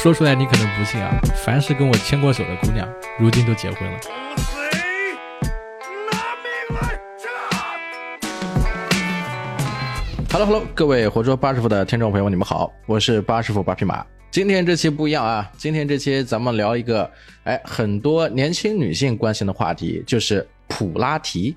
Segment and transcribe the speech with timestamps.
[0.00, 3.98] 说出来你可能不信啊，凡是跟我牵过手的姑娘，如今都结婚了。
[10.30, 14.06] Hello Hello，各位活捉八师傅的听众朋友，你们好，我是八师傅八匹马。
[14.30, 17.10] 今天这期不一样啊，今天这期咱们聊一个，
[17.42, 21.56] 哎，很多年轻女性关心的话题，就是普拉提。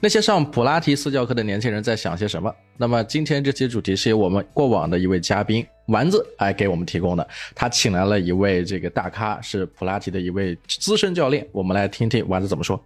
[0.00, 2.54] 那些上普拉提私教课的年轻人在想些什么？
[2.76, 7.28] 那么今天这期主题是由我们过往的一位嘉宾丸子来给我们提供的。
[7.52, 11.44] 他请来了一位这个大咖，是普拉提的一位资深教练。
[11.50, 12.80] 我们来听听丸子怎么说。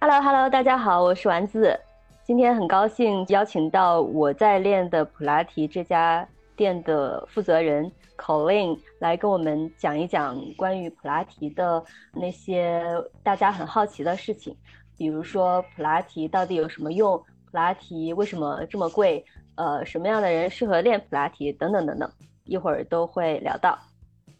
[0.00, 1.78] Hello Hello，大家好，我是丸子。
[2.24, 11.80] 今天很高兴邀请到我在练的普拉提这家店的负责人 Colin 来跟我们讲一讲关于普拉提的
[12.12, 12.82] 那些
[13.22, 14.56] 大家很好奇的事情。
[15.02, 17.18] 比如说普拉提到底有什么用？
[17.18, 19.24] 普拉提为什么这么贵？
[19.56, 21.52] 呃，什么样的人适合练普拉提？
[21.54, 22.08] 等等等等，
[22.44, 23.76] 一会儿都会聊到。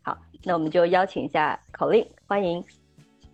[0.03, 2.65] 好，那我们就邀请一下口令，欢迎。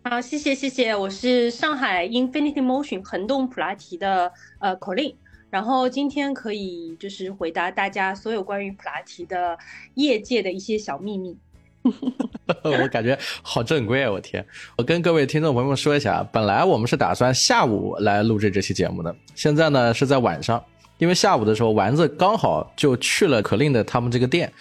[0.04, 5.14] 好，谢谢谢谢，我是上海 Infinity Motion 恒动普拉提的呃口令，
[5.50, 9.58] 然后今天可以就是回答大家所有关于普拉提的
[9.96, 11.36] 业界的一些小秘密。
[12.64, 14.10] 我感觉好正规啊！
[14.10, 14.44] 我天，
[14.76, 20.62] 我跟各位听众朋友们说一下，本来我们是打算下午来录制这期节目的，现在呢是在晚上，
[20.98, 24.52] 因为下午的时候丸子刚好就去了可令的他们这个店，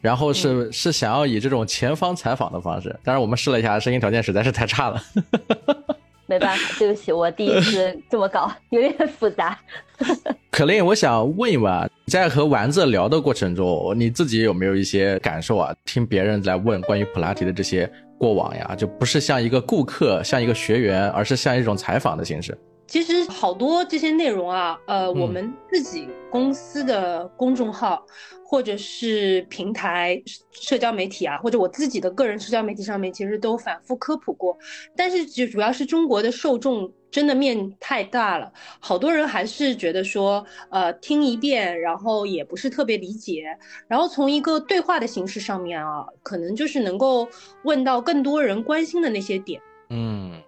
[0.00, 5.02] 然后是是想要以这种前方采访的方式，但是我们试了一下，声音条件实在是太差了。
[6.26, 9.58] 没办法，对不起，我第一次这么搞，有点复杂。
[10.50, 15.74] 可令，我想问一问啊，在和丸子聊的过程中，你自己有没有一些感受啊？
[15.84, 22.56] 听别人来问关于普拉提的这些过往呀，就不是像一个顾客，像一个学员，而是像一种采访的形式。
[22.92, 28.04] 其实好多这些内容啊，呃，我们自己公司的公众号，
[28.44, 34.54] 或者是平台社交媒体啊，或者我自己的个人社交媒体上面，其实都反复科普过。
[34.94, 43.56] 但是就主要是中国的受众真的面太大了，好多人还是觉得说，呃，听一遍，然后也不是特别理解。
[43.88, 47.26] 然后从一个对话的形式上面啊，可能就是能够
[47.64, 49.58] 问到更多人关心的那些点。
[49.88, 50.42] 嗯。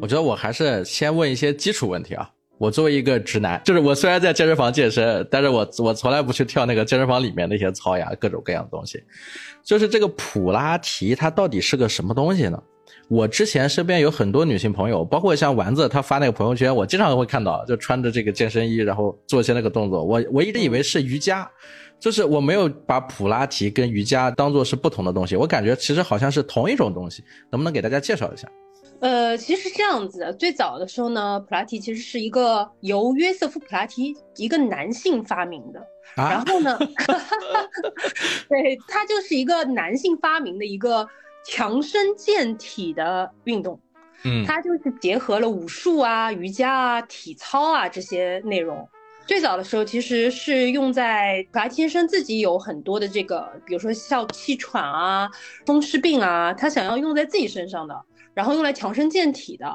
[0.00, 2.30] 我觉得我还是先问一些基础问题啊。
[2.58, 9.00] 我作为一个直男，就是我虽然在健身房健身，但是我我从来不去跳那个健身房里面那些操呀，各种各样的东西。
[9.62, 12.60] 就是这个普拉提，它到底是个什么东西呢？
[13.08, 20.02] 我之前身边有很多女性朋友，包括像丸子，她发那个朋友圈，我经常会看到，就穿着这个健身衣，然后做一些那个动作。
[20.02, 21.48] 我我一直以为是瑜伽，
[22.00, 27.22] 就是我没有把普拉提跟瑜伽当做是不同的东西，我感觉其实好像是同一种东西。
[27.52, 28.48] 能不能给大家介绍一下？
[29.00, 35.80] 呃，其实是这样子，最早的时候呢，普拉提其实是一个由约瑟夫普拉提一个男性发明的，
[36.16, 36.76] 然后呢
[38.48, 41.08] 对他就是一个男性发明的一个
[41.44, 43.80] 强身健体的运动，
[44.24, 48.88] 嗯，他就是结合了武术啊、瑜伽啊、体操啊这些内容。
[49.26, 55.28] 最早的时候其实是用在普拉提先生自己有很多的这个，比如说像气喘啊、
[55.66, 57.94] 风湿病啊，他想要用在自己身上的。
[58.38, 59.66] 然后用来强身健体的，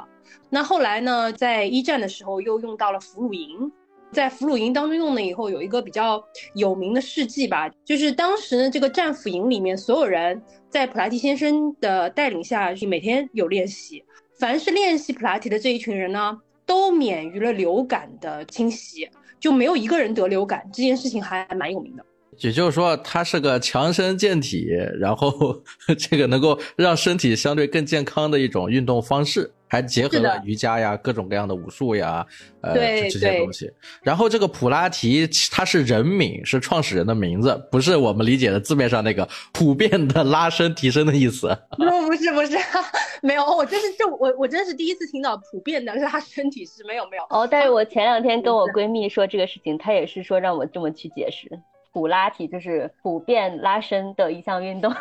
[0.49, 3.69] 那后来呢，在一战的时候又用到了俘虏营，
[4.09, 6.23] 在俘虏营当中用了以后，有一个比较
[6.55, 14.01] 有名的事迹吧，就是当时呢这个战俘营里面所有人在普拉提先生的带领下，每天有练习，
[14.39, 19.09] 凡是练习普拉提的这一群人呢，都免于了流感的侵袭，
[19.41, 22.05] 就没有一个人得流感，这件事情还蛮有名的。
[22.39, 24.67] 也就是说，它是个强身健体，
[24.99, 25.61] 然后
[25.97, 32.25] 这个能够让身体相对更健康的一种运动方式，还结合了瑜伽呀、各种各样的武术呀，
[32.61, 32.73] 呃，
[33.09, 33.71] 这些东西。
[34.01, 41.47] 然后这个普拉提，它是人名，是创始人的名字，不是我们理解的字面上那个普遍的拉伸提升的意思。
[41.77, 42.57] 不，不是，不是，
[43.21, 47.23] 没有，我真是这我我真是第一次听到普遍的拉伸体式，没有没有。
[47.29, 51.49] 哦，但是我前两天跟我闺蜜说这个事情，她也是说让我这么去解释。
[51.93, 54.91] 普拉提就是普遍拉伸的一项运动。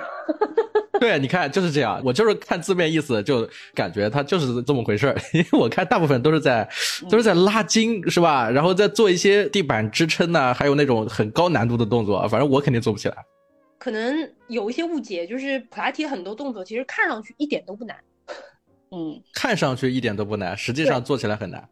[1.00, 2.00] 对，你看就是这样。
[2.05, 5.17] 我就是看字面意思，就感觉它就是这么回事儿。
[5.33, 6.69] 因为我看大部分都是在
[7.11, 8.49] 都是在拉筋，是吧？
[8.49, 12.29] 然后再做一些地板支撑呐，还有那种很高难度的动作。
[12.29, 13.17] 反正我肯定做不起来。
[13.79, 17.97] 可能有一些误解，就是普拉提很多动作其实看上去一点都不难。
[18.93, 21.67] 嗯， 看上去一点都不难，实际上做起来很难。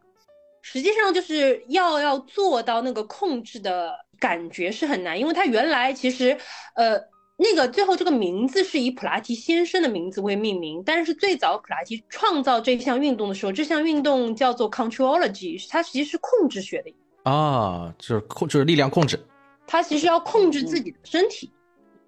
[0.63, 3.93] 实际上就是要要做到那个控制的。
[4.21, 6.37] 感觉是很难，因为他原来其实，
[6.75, 6.97] 呃，
[7.37, 19.19] 那个最后这个名字是以普拉提先生的名字为命名，但是最早普拉提创造这项运动的时候，这项运动叫做 contrology，它其实是控制学的啊，就是控就是力量控制，
[19.65, 21.51] 它其实要控制自己的身体。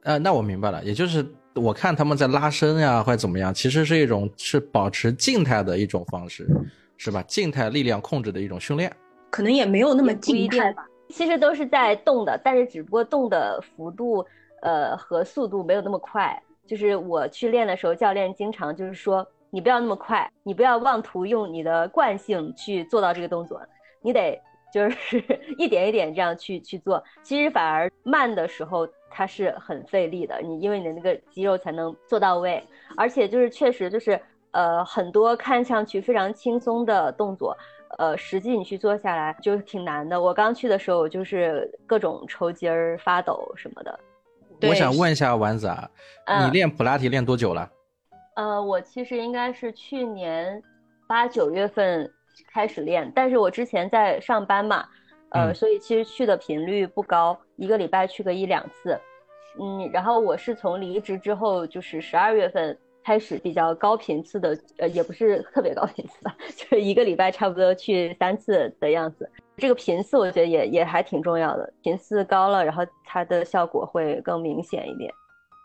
[0.04, 1.26] 呃，那我明白了，也就是
[1.56, 6.48] 我看他们在拉伸呀，或者怎么样，其实是一种是保持静态的一种方式，
[6.98, 7.24] 是吧？
[7.24, 8.96] 静态力量控制的一种训练，
[9.32, 10.86] 可能也没有那么静态吧。
[11.14, 14.26] 其实都是在动的，但是只不过动的幅度，
[14.62, 16.42] 呃和速度没有那么快。
[16.66, 23.62] 就是我去练的时候，教练经常就是说，你不要那么快，你不要妄图用你的惯性去做到这个动作，
[24.02, 24.42] 你得
[24.74, 25.24] 就是
[25.60, 27.04] 一点一点这样去去做。
[27.22, 32.64] 其实反而慢的时候，它是很费力的，你因为你的那个肌肉才能做到位，
[32.98, 34.20] 而且就是确实就是
[34.52, 37.56] 呃很多看上去非常轻松的动作。
[37.98, 40.20] 呃，实际你去做下来就挺难的。
[40.20, 44.00] 我刚去的时候，我就是各种抽筋儿、发抖什么的。
[44.68, 45.90] 我想问一下丸子啊，
[46.26, 47.70] 嗯你练普拉提练多久了？
[48.36, 50.62] 呃，我其实应该是去年
[51.08, 52.10] 八九月份
[52.52, 54.86] 开始练，但是我之前在上班嘛，
[55.30, 59.00] 呃，嗯所以其实去的频率不高，一个礼拜去个一两次。
[59.60, 69.30] 嗯，然后我是从离职之后，就是十二月份开始比较高频次的，呃，也不是特别高频次吧， 就是一个礼拜差不多去三次的样子。
[69.58, 75.12] 这个频次我觉得也也还挺重要的，频次高了，然后它的效果会更明显一点。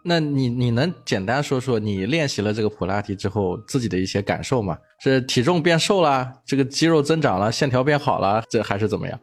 [0.04, 4.78] 那你你能简单说说你练习了这个普拉提之后自己的一些感受吗？
[5.00, 9.18] 是体重变瘦了，这个肌肉增长了，线条变好了，这还是怎么样？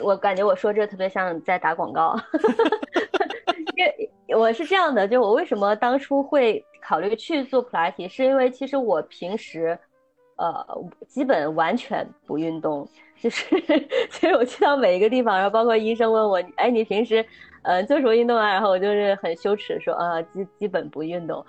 [0.00, 2.16] 我感觉我说这特别像在打广告，
[3.76, 9.78] 因为我是这样的，就我为什么当初会考虑去做普拉提，是因为其实我平时，
[10.36, 10.64] 呃，
[11.06, 12.88] 基本完全不运动，
[13.20, 13.54] 就是
[14.10, 17.24] 其实我去到每一个地方，然后包括医生问我，哎，你平时，
[17.62, 18.52] 呃，做什么运动啊？
[18.52, 21.44] 然后我就是很羞耻说，啊，基基本不运动。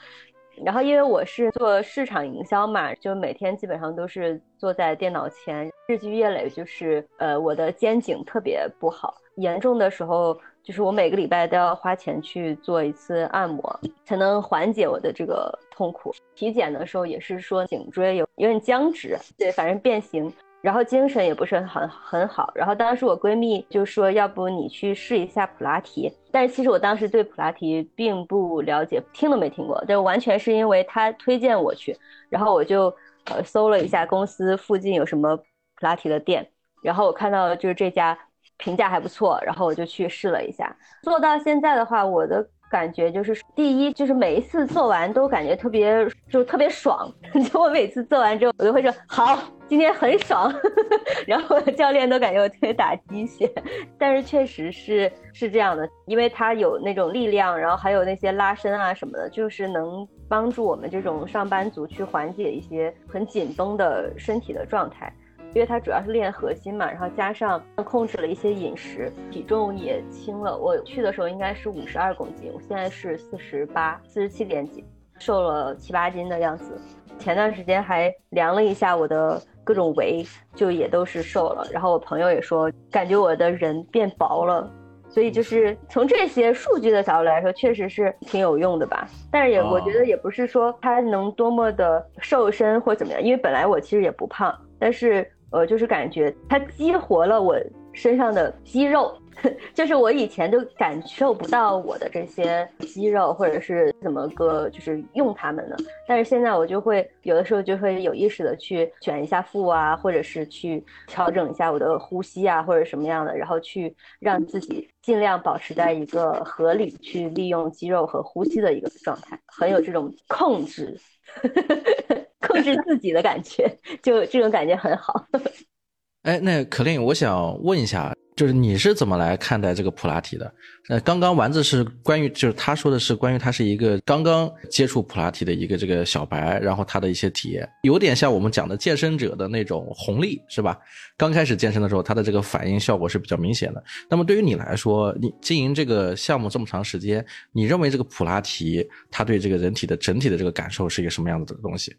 [0.63, 16.11] 然后因为我是做市场营销嘛，就每天基本上都是坐在电脑前，日积月累，就是呃我的肩颈特别不好，严重的时候就是我每个礼拜都要花钱去做一次按摩，才能缓解我的这个痛苦。
[16.33, 20.33] 体检的时候也是说颈椎有有点僵直，对，反正变形。
[20.61, 26.11] 然后精神也不是很很好，然后当时我闺蜜就说，要不你去试一下普拉提。
[26.31, 31.95] 但是其实我当时对普拉提并不了解，听都没听过，但完全是因为她推荐我去，
[32.29, 32.85] 然后我就
[33.25, 35.43] 呃搜了一下公司附近有什么普
[35.81, 36.49] 拉提的店，
[36.81, 38.17] 然后我看到就是这家
[38.57, 40.75] 评价还不错，然后我就去试了一下。
[41.03, 47.11] 做到现在的话，我的感觉就是，第一就是每一次做完都感觉特别就特别爽，
[47.51, 50.53] 就我每次做完之后，我就会说好，今天很爽，
[51.27, 53.51] 然后教练都感觉我特别打鸡血，
[53.97, 65.13] 但是确实是是这样的，因为它有那种力量，然后还有那些拉伸啊什么的，就是能帮助我们这种上班族去缓解一些很紧绷的身体的状态。
[65.55, 70.57] 因为它主要是练核心嘛，然后加上控制了一些饮食，体重也轻了。
[70.57, 74.83] 我去的时候应该是五十二公斤，我现在是四十八，四十七点几，
[75.17, 76.77] 瘦了七八斤的样子。
[77.17, 81.65] 前段时间还量了一下我的各种围，就也都是瘦了。
[81.71, 84.69] 然后我朋友也说，感觉我的人变薄了。
[85.07, 89.07] 所以就是从这些数据的角度来说，确实是挺有用的吧。
[89.31, 95.25] 但是也我觉得也不是说它能多么的瘦身或怎么样，因为本来我其实也不胖，但是。
[95.51, 97.57] 呃，就是感觉它激活了我
[97.93, 99.17] 身上的肌肉，
[99.73, 105.75] 就是我以前就感受不到我的这些肌肉，或者是怎么个就是用它们呢？
[106.07, 120.99] 但是现在我就会有的时候就会有意识的去卷一下腹啊，或者是去调整一下我的呼吸啊，或者什么样的，然后去让自己尽量保持在一个合理去利用肌肉和呼吸的一个状态，很有这种控制。
[122.47, 123.67] 控制自己的感觉，
[124.01, 125.25] 就这种感觉很好。
[126.23, 130.53] 哎，那可令，我想问一下，就是你是怎么来看待这个普拉提的？
[130.89, 140.77] 呃，刚刚丸子是关于，就是他说的是关于他是一个刚刚接触普拉提的一个这个小白，然后他的一些体验，有点像我们讲的健身者的那种红利，是吧？
[141.17, 143.81] 刚开始健身的时候，他的这个反应效果是比较明显的。
[144.09, 151.95] 那么对于你来说，你经营这个项目这么长时间，你认为这个普拉提它对这个人体的整体的这个感受是一个什么样子的东西？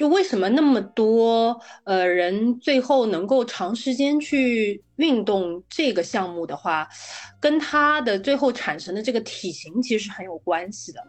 [0.00, 6.88] 就为什么那么多呃人最后能够长时间去运动这个项目的话，
[7.38, 11.06] 跟他的最后产生的这个体型其实是很有关系的，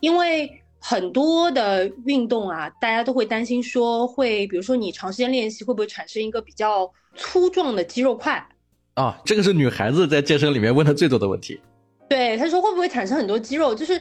[0.00, 8.46] 因为很多的运动啊，大家都会担心说会，比如说你长时间练习会不会产生一个比较粗壮的肌肉块
[8.92, 9.18] 啊？
[9.24, 11.58] 这个是女孩子在健身里面问的最多的问题。
[12.06, 13.98] 对，她说会不会产生很多肌肉，就是。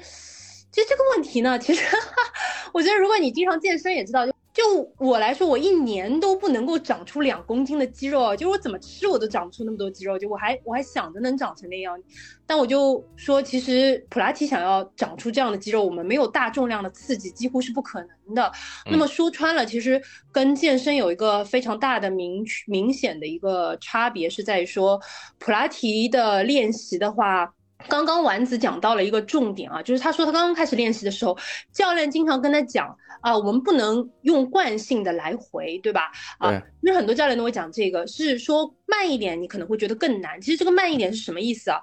[0.76, 1.86] 其实这个问题呢，其实
[2.74, 11.98] 我觉得如果你经常健身也知道，就就我来说，我一年都不能够长出两公斤的肌肉，就我怎么吃我都长不出那么多肌肉，就我还我还想着能长成那样，
[12.46, 18.52] 但我就说，其实普拉提想要长出这样的肌肉，我们没有大重量的刺激，几乎是不可能的。
[18.92, 25.00] 那么说穿了，其实跟健身有一个非常大的明明显的一个差别，是在于说
[25.40, 27.54] 普拉提的练习的话。
[27.88, 31.38] 刚刚丸子讲到了一个重点啊，就是他说他刚刚开始练习的时候，
[31.72, 36.12] 教练经常跟他讲啊，我们不能用惯性的来回，对吧？
[36.40, 36.52] 啊，
[36.82, 40.40] 因为很多教练都会讲这个，是说慢一点，你可能会觉得更难。
[40.42, 41.80] 其实这个慢一点是什么意思啊？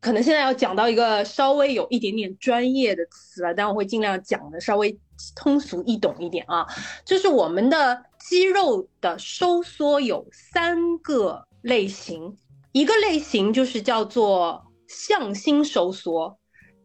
[0.00, 4.98] 可能现在要讲到一个稍微有一点点专业的词了，但我会尽量讲的稍微
[5.34, 6.66] 通俗易懂一点啊。
[7.04, 12.36] 就是我们的肌肉的收缩有三个类型，
[12.72, 14.67] 一个类型就是叫做。
[14.88, 16.36] 向心收缩，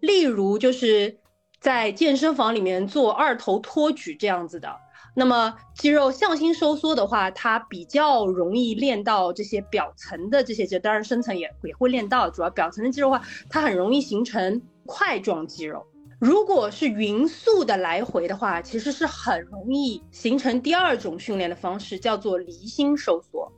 [0.01, 1.17] 例如就是
[1.59, 4.75] 在健身房里面做二头托举这样子的。
[5.15, 12.29] 那么肌肉向心收缩的话，它比较容易练到这些表层的这些肌，当然深层也也会练到。
[12.29, 15.85] 主要表层的肌肉话，它很容易形成块状肌肉。
[16.19, 23.51] 如果是匀速的来回的话，其实是很容易形成第二种训练的方式，叫做离心收缩。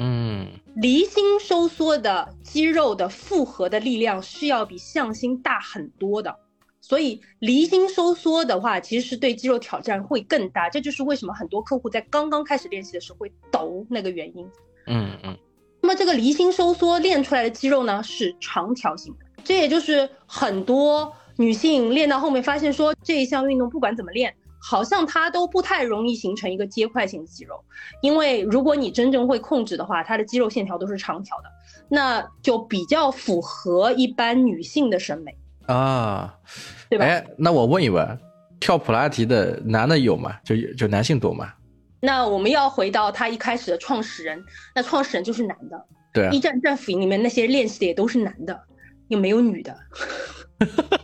[0.00, 6.32] 嗯，离心收缩的肌肉的复合的力量是要比向心大很多的，
[6.80, 10.70] 所以离心收缩的话，其实是对肌肉挑战会更大。
[10.70, 14.48] 这就是为什么很多客户在刚刚开始练习的时候会抖那个原因。
[14.86, 15.36] 嗯嗯。
[15.80, 19.26] 那么这个离心收缩练出来的肌肉呢，是长条形的。
[19.42, 24.32] 这也就是很多女性练到后面发现说，这一项运动不管怎么练。
[24.60, 27.64] 好像它都不太容易形成一个结块型的肌肉，
[28.02, 31.44] 因为如果你真正会控制的话，它的肌肉线条都是长条的，
[31.88, 35.36] 那就比较符合一般女性的审美
[35.66, 36.34] 啊，
[36.88, 37.04] 对吧？
[37.04, 38.18] 哎，那我问一问，
[38.58, 40.36] 跳普拉提的男的有吗？
[40.44, 41.52] 就就男性多吗？
[42.00, 48.60] 那我们要回到他一开始的创始人，那创始人就是男的，对，一战战俘营里面那些练习的也都是男的，
[49.08, 49.76] 又没有女的。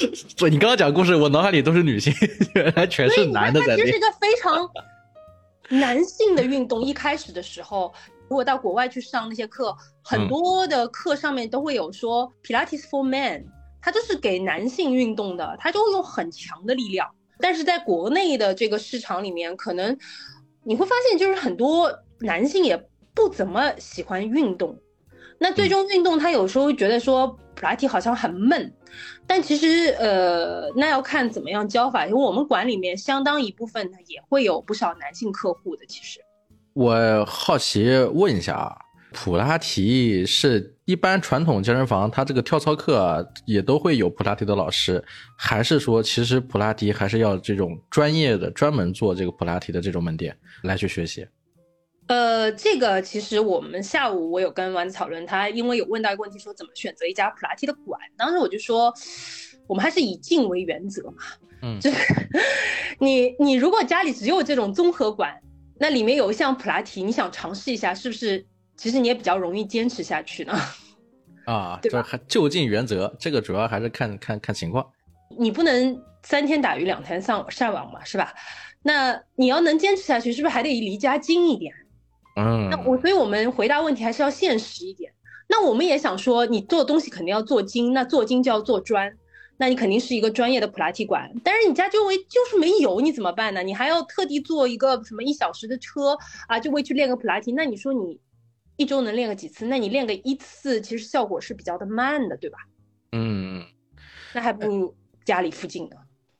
[0.36, 2.12] 所以你刚刚讲故事，我脑海里都是女性，
[2.54, 3.78] 原来全是男的在练。
[3.78, 4.70] 其实是一个非常
[5.68, 6.82] 男性的运动。
[6.82, 7.92] 一开始的时候，
[8.28, 13.44] 如果到国外去上那些课，很多的课上面都会有说 Pilates for Men，
[13.80, 17.08] 它就是给男性运动的，它就会用很强的力量。
[17.38, 19.96] 但是在国内的这个市场里面，可能
[20.64, 22.76] 你会发现，就是很多男性也
[23.14, 24.78] 不怎么喜欢运动。
[25.38, 28.72] 那最终运动，他有时候觉得说普拉提好像很闷。
[29.26, 32.06] 但其实，呃，那要看怎么样教法。
[32.06, 35.84] 因为我们馆里面相当一部分呢，也会有不少男性客户的。
[35.86, 36.20] 其实，
[36.72, 38.76] 我好奇问一下啊，
[39.12, 45.04] 普拉提是一般传统健身房，它这个跳操课也都会有普拉提的老师，
[45.36, 51.26] 还是说其实普拉提还是要这种专业的、专门做这个普拉提的这种门店来去学习？
[52.08, 58.00] 呃，这个其实我们下午我有跟丸子讨论，他因为有问到一个问题，说怎么选择一家普拉提的馆。
[58.16, 58.94] 当时我就说，
[59.66, 61.24] 我们还是以静为原则嘛。
[61.62, 61.96] 嗯， 就是
[63.00, 65.40] 你你如果家里只有这种综合馆，
[65.78, 68.46] 那里面有一项普拉提，你想尝试一下，是不是？
[68.76, 70.52] 其实你也比较容易坚持下去呢。
[71.46, 72.06] 啊， 对吧？
[72.28, 74.86] 就近原则，这个主要还是看看看情况。
[75.38, 78.32] 你不能三天打鱼两天上晒网嘛，是吧？
[78.82, 81.74] 那你要能坚持下去，是不是还得离家近一点？
[82.36, 85.10] 嗯，那我所以，我们回答问题还是要现实一点。
[85.48, 89.16] 那我们也想说，你做东西肯定要做精，那做精就要做专，
[89.56, 91.32] 那你肯定是一个专业的普拉提馆。
[91.42, 93.62] 但是你家周围就是没有，你怎么办呢？
[93.62, 97.52] 你还要特地坐一个什么一小时的车啊，就为去练个普拉提？
[97.52, 98.20] 那你说你
[98.76, 99.64] 一周能练个几次？
[99.66, 102.58] 那你练个一次，其实效果是比较的慢的，对吧？
[103.12, 103.64] 嗯，
[104.34, 105.96] 那还不如家里附近的。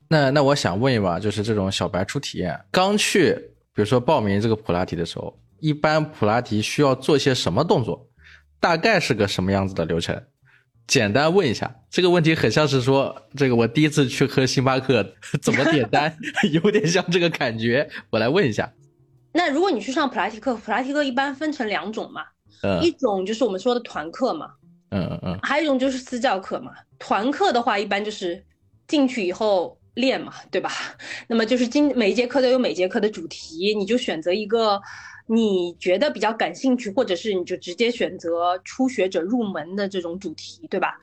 [0.09, 3.33] 那那我想问一问，就是这种小白初体验，刚去，
[3.73, 5.35] 比如说报名这个普拉提的时候。
[5.59, 8.07] 一般普拉提需要做些什么动作？
[8.59, 10.19] 大概是个什么样子的流程？
[10.87, 15.05] 简单问一下，这个问题很像是说，这个我第一次去喝星巴克
[15.43, 16.17] 怎么点单，
[16.51, 17.87] 有点像这个感觉。
[18.09, 18.71] 我来问一下。
[19.33, 22.23] 那如果你去上普拉提课，普拉提课一般分成两种嘛，
[22.63, 24.51] 嗯，一种就是我们说的团课嘛，
[24.91, 26.71] 嗯嗯嗯，还有一种就是私教课嘛。
[26.97, 28.43] 团课的话，一般就是
[28.87, 30.71] 进去以后练嘛，对吧？
[31.27, 34.81] 那么就是今每一节课都有每节课的主题，你就选择一个。
[35.27, 40.97] 你觉得比较感兴趣，或者是你就直接选择初学者入门的这种主题，对吧？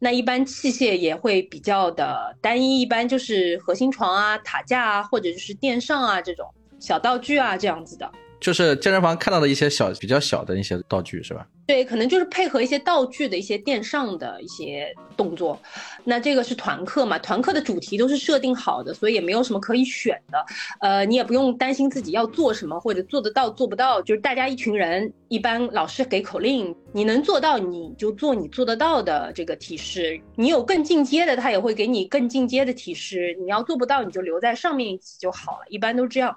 [0.00, 6.46] 那一般器械也会比较的单一，一般就是核心床啊、塔架啊，或者就是垫上啊这种
[6.78, 8.10] 小道具啊这样子的。
[8.44, 11.46] 就是健身房看到的一些小比较小的一些道具是吧？
[11.66, 15.58] 对，可能就是配合一些道具的一些垫上的一些动作。
[16.04, 17.18] 那这个是团课嘛？
[17.20, 20.44] 团课的主题都是设定好的，所以也没有什么可以选的。
[20.80, 24.02] 呃，你也不用担心自己要做什么或者做得到做不到。
[24.02, 30.20] 就是大家一群人，一般老师给口令，你能做到你就做你做得到的这个提示。
[30.36, 33.34] 你有更进阶的，他也会给你更进阶的提示。
[33.40, 35.60] 你要做不到，你就留在上面一级就好了。
[35.70, 36.36] 一般都这样。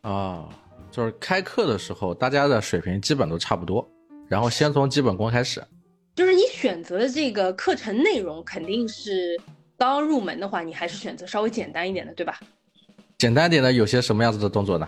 [0.00, 0.48] 啊。
[0.92, 3.90] 就是开课的时候，大家的水平基本都差不多，
[4.28, 5.64] 然后先从基本功开始。
[6.14, 9.40] 就是你选择的这个课程内容，肯定是
[9.78, 12.38] 刚入门的话，你还是选择稍微简单一点的，对吧？
[13.16, 14.86] 简单点的有些什么样子的动作呢？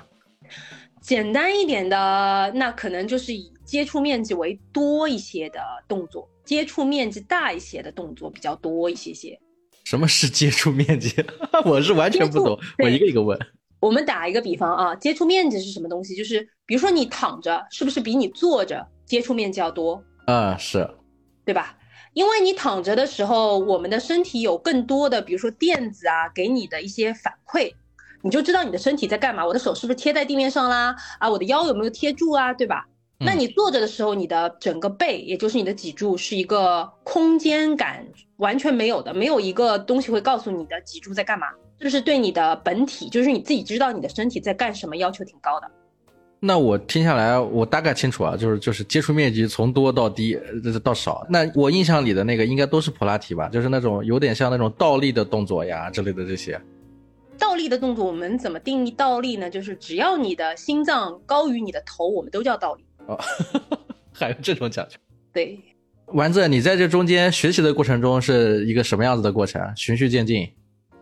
[1.00, 9.40] 简单一点的，那可能就是以接触面积为多一些的动作，接触面积大一些的动作比较多一些些。
[9.84, 11.14] 什么是接触面积？
[11.64, 13.38] 我是完全不懂，我一个一个问。
[13.84, 16.16] 我们打一个比方啊，接触面积是什么东西？
[16.16, 20.02] 就是比如说你躺着，是不是比你坐着接触面积要多？
[20.26, 20.88] 嗯，是，
[21.44, 21.76] 对吧？
[22.14, 27.74] 因为你躺着的时候，我们的身体有更多的，比如说垫子啊，给你的一些反馈，
[28.22, 29.44] 你就知道你的身体在干嘛。
[29.44, 30.96] 我的手是不是贴在地面上啦？
[31.18, 32.54] 啊，我的腰有没有贴住啊？
[32.54, 32.86] 对吧？
[33.18, 38.06] 那你坐着的时候，你的整个背，也就是你的脊柱，是一个空间感
[38.36, 41.46] 完全没有的，没有一个东西会告诉你的脊柱在干嘛。
[41.78, 45.70] 就是对你的本体，就是你自己知道你的身体在干什么，要求挺高的。
[46.40, 50.38] 那我听下来，我大概清楚啊，就是就是接触面积从多到低，
[50.82, 51.26] 到少。
[51.28, 53.48] 那我印象里的那个应该都是普拉提吧？
[53.48, 56.60] 就是那种有点像那种倒立的动作呀之类的这些。
[57.38, 59.50] 倒立的动作，我们怎么定义倒立呢？
[59.50, 62.84] 就是只要你的心脏高于你的头，我们都叫倒立。
[63.06, 63.18] 哦，
[64.12, 64.96] 还有这种讲究？
[65.32, 65.58] 对。
[66.08, 69.60] 丸子，你在这中间学习的过程中是一个什么样子的过程？
[69.74, 70.46] 循序渐进。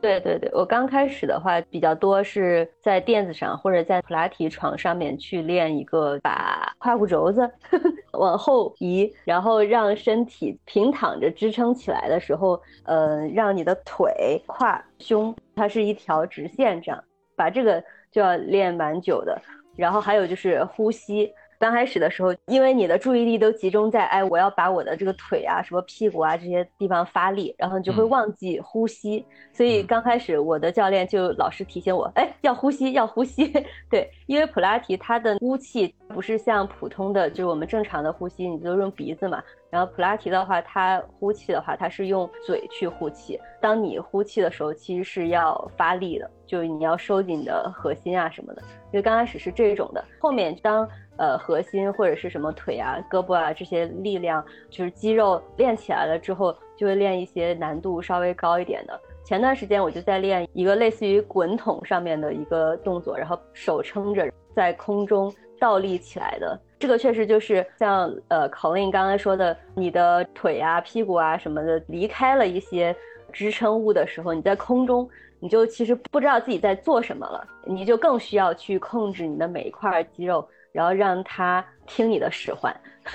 [0.01, 7.49] 对对对，我刚开始的话比较多是在垫子上或者在普拉提床上面去练一个，把胯骨轴子
[8.13, 17.05] 往后移，然后让身体平躺着支撑起来的时候，呃，让你的腿、胯、胸它是一条直线，这样
[17.37, 19.41] 把这个就要练蛮久的。
[19.77, 21.31] 然后还有就是呼吸。
[21.62, 29.25] 刚开始的时候，因为你的注意力都集中在哎，我要把我的这个腿啊、什么屁股啊这些地方发力，然后你就会忘记呼吸。
[29.52, 33.46] 所以刚开始我的教练就老是提醒我，哎，要呼吸，要呼吸。
[33.88, 39.40] 对，因为普拉提它的呼气不是像普通的，就是我们正常的呼吸，你就用鼻子嘛。
[39.70, 43.38] 然后普拉提的话，它呼气的话，它是用嘴去呼气。
[43.61, 48.61] 当你呼气的时候，其实是要发力的，就是你要收紧你的核心啊什么的。
[48.92, 50.88] 因为刚开始是这种的，后面当。
[51.23, 59.01] 呃，核心或者是什么腿啊、胳膊啊这些力量，就是肌肉练起来了之后，就会练一些难度稍微高一点的。
[59.23, 66.61] 前段时间我就在练一个类似于滚筒上面的一个动作，然后手撑着在空中倒立起来的。
[66.81, 72.93] 这个确实就是像呃考令刚才说的，你的腿啊、屁股啊什么的离开了一些
[73.33, 75.09] 支撑物的时候，你在空中，
[75.39, 80.45] 你就其实不知道自己在做什么了，你就更需要去控制你的每一块肌肉。
[80.73, 82.75] 然后让他听你的使唤，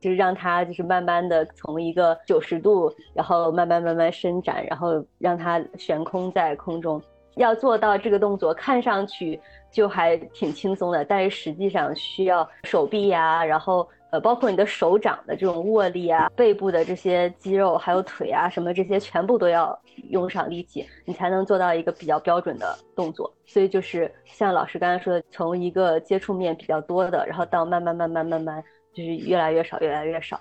[0.00, 7.02] 就是让他就是慢慢的从一个九十度，然后慢慢慢慢伸展，然后让它悬空在空中。
[7.36, 13.88] 要做到这个动作，看上去就还挺轻松的，但是实际上需要手臂呀，然后。
[14.12, 19.76] 呃，包括你的手掌的这种握力啊，背部的这些肌肉，还有腿啊什么这些，全部都要
[20.10, 23.32] 用上力气，你才能做到一个比较标准的动作。
[23.46, 30.38] 所以就是像老师刚才说的，从一个接触面比较多的，然后到慢慢慢慢慢慢，就是越来越少，越来越少。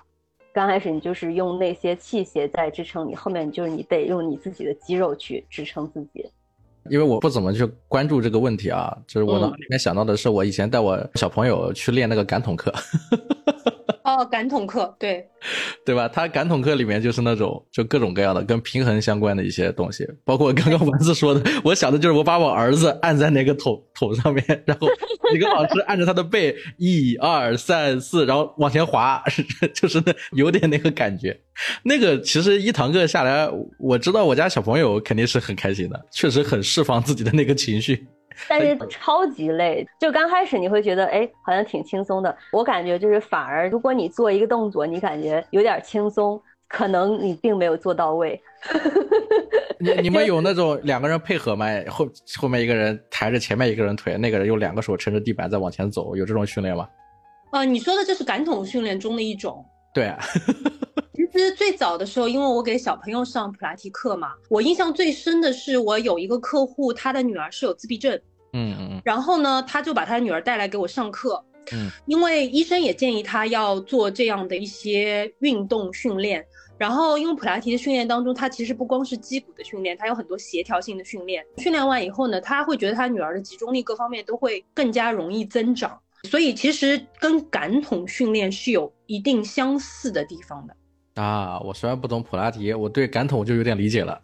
[0.52, 6.30] 刚开始你就是用那些器械在支撑你，后面就是你得用你自己的肌肉去支撑自己。
[6.89, 12.74] 因为我不怎么去关注这个问题啊，就是我脑里面想到的是，我以前带我小朋友去练那个感统课。
[14.15, 15.26] 哦，感统课，对，
[15.86, 16.08] 对吧？
[16.08, 24.88] 他感统课里面就是那种，就各种各样的跟平衡相关的一些东西，包括刚刚丸子说的，我想的就是我把我儿子按在那个桶桶上面，然后
[25.34, 29.24] 一个老师按着他的背，一二三四，然后往前滑，
[29.74, 31.39] 就是那有点那个感觉。
[31.84, 38.08] 那个其实一堂课下来，我知道我家小朋友肯定是很开心的，确实很释放自己的那个情绪。
[38.47, 42.36] 但是超级累，就刚开始你会觉得，哎，好像挺轻松的。
[42.51, 48.41] 我感觉就是反而，如果你做一个动作，你感觉有点轻松，可能你并没有做到位。
[49.80, 51.65] 你你们有那种两个人配合吗？
[51.89, 56.88] 后后面一个人抬着前面一个人腿，那个人用两个手撑着地板在往前走，有这种训练吗？
[57.51, 59.65] 呃，你说的这是感统训练中的一种。
[59.93, 60.19] 对啊。
[61.34, 68.19] 其实最早的时候，因为我给小朋友上普拉提课嘛，我印象最深的是我有一个客户，他的女儿是有自闭症，
[68.54, 71.44] 嗯嗯嗯，然后呢，他就把他女儿带来给我上课。
[71.74, 76.46] 嗯，因为医生也建议他要做这样的一些运动训练。
[76.78, 81.46] 然后，因为普拉提的训练当中，它其实不光是肌骨的训练，它有很多协调性的训练。
[81.58, 86.00] 训练完以后呢，他会觉得他女儿的集中力各方面都会更加容易增长。
[86.24, 90.76] 所以，其实跟感统训练是有一定相似的地方的。
[91.22, 94.20] 啊，我虽然不懂普拉提，我对感统就有点理解了。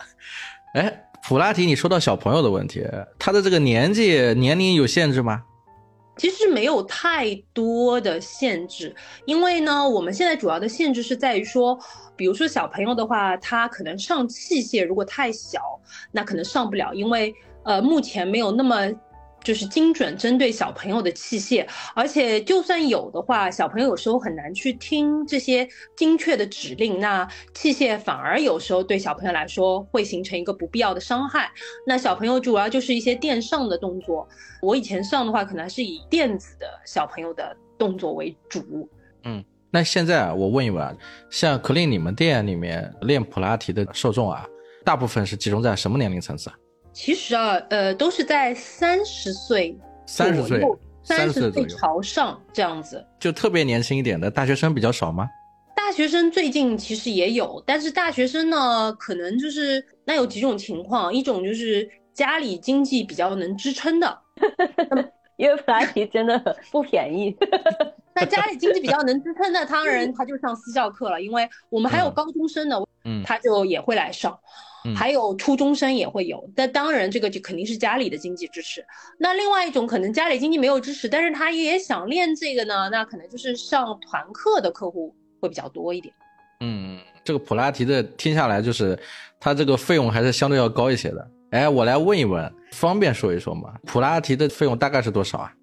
[0.73, 2.85] 哎，普拉提，你说到小朋友的问题，
[3.19, 5.43] 他的这个年纪年龄有限制吗？
[6.17, 11.77] 其实没有太多的限制，因为呢，我们现在主要的限制是在于说，
[12.15, 15.59] 比如说小朋友的话，他可能上器械如果太小，
[16.11, 18.91] 那可能上不了，因为呃，目前没有那么。
[19.47, 31.49] 就是精准针对小朋友的器械，而且就算有的话，小朋友有时候很难去听这些精确的指令，那器械反而有时候对小朋友来说会形成一个不必要的伤害。
[31.85, 34.27] 那小朋友主要就是一些垫上的动作，
[34.61, 38.89] 我以前上的话，可能还是以垫子的小朋友的动作为主。
[39.23, 40.93] 嗯，那现在啊，我问一问啊，
[41.29, 44.45] 像可令你们店里面练普拉提的受众啊，
[44.83, 46.55] 大部分是集中在什么年龄层次啊？
[46.99, 50.59] 其实啊，呃，都是在三十岁、三十岁、
[51.03, 55.29] 三十岁朝上这样子，就特别年轻一点的大学生比较少吗？
[55.75, 64.19] 大学生最近其实也有，但是大学生呢，可能就是那有几种情况，一种就是家里经济比较能支撑的，
[65.37, 67.37] 因为普拉提真的不便宜。
[68.15, 74.35] 那家里经济比较能支撑的，当然他就上私教课了，因为我们还有高中生呢，嗯，他就也会来上。
[74.95, 78.85] 还有初中生也会有，但当然这个就肯定是家里的经济支持。
[79.17, 86.13] 那另外一种可能家里经济没有支持，但是他也想练这个呢，那可能就是上团课的客户会比较多一点。
[86.61, 88.97] 嗯，这个普拉提的听下来就是
[89.39, 91.27] 它这个费用还是相对要高一些的。
[91.51, 93.73] 哎，我来问一问，方便说一说吗？
[93.83, 95.53] 普拉提的费用大概是多少啊？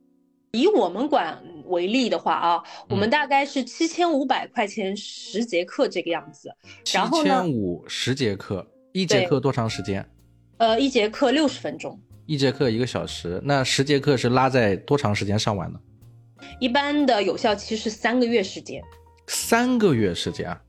[0.52, 6.54] 以我们馆为例的话啊，我们大概是七千五百块钱十节课这个样子。
[6.84, 8.64] 七千五十节课。
[8.94, 10.06] 一节课多长时间？
[10.58, 11.98] 呃，一节课六十分钟。
[12.26, 15.80] 一节课一个小时，那十节课是拉在多长时间上完呢？
[16.60, 18.80] 一般的有效期是三个月时间。
[19.26, 20.62] 三个月时间啊！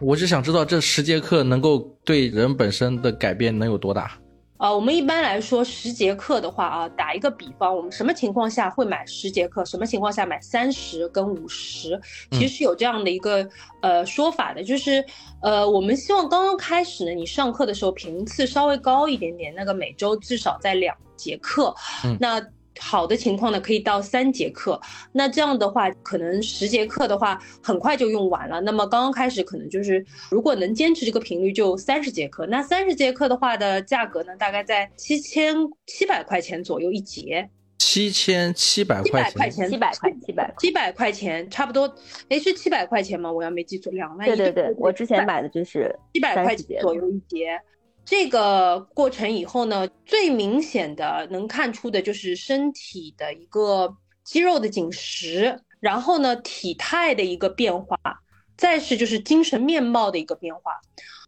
[0.00, 4.18] 我就想知道这十节课能够对人本身的改变能有多大？
[4.58, 9.64] 啊，我们一般来说十节课的话啊，打一个比方，我们什么情况下会买十节课？
[9.64, 12.00] 什么情况下买三十跟五十？
[12.30, 13.46] 其实是有这样的一个
[13.82, 15.04] 呃说法的，就是
[15.42, 21.74] 呃，我们希望刚刚开始呢，你上课的时候频次稍微高一点点，那个每周至少在两节课，
[22.18, 22.42] 那。
[22.78, 24.80] 好的情况呢，可以到三节课。
[25.12, 28.60] 那这样的话，可能十节课的话，很快就用完了。
[28.60, 32.46] 那么刚刚开始，可能就是如果能坚持这个频率，就三十节课。
[32.46, 37.48] 那三十节课的话的价格呢，大概在七千七百块钱左右一节。
[37.78, 41.94] 七千七百块钱，七百块，七百，七百块钱，差不多。
[42.28, 43.30] 哎，是七百块钱吗？
[43.30, 44.26] 我要没记错，两万。
[44.26, 47.58] 对对对，我之前买的就是七百块钱左右一节。
[48.06, 57.98] 这个过程以后呢，最明显的能看出的就是身体的一个肌肉的紧实，然后呢，体态的一个变化，
[58.56, 60.80] 再是就是精神面貌的一个变化，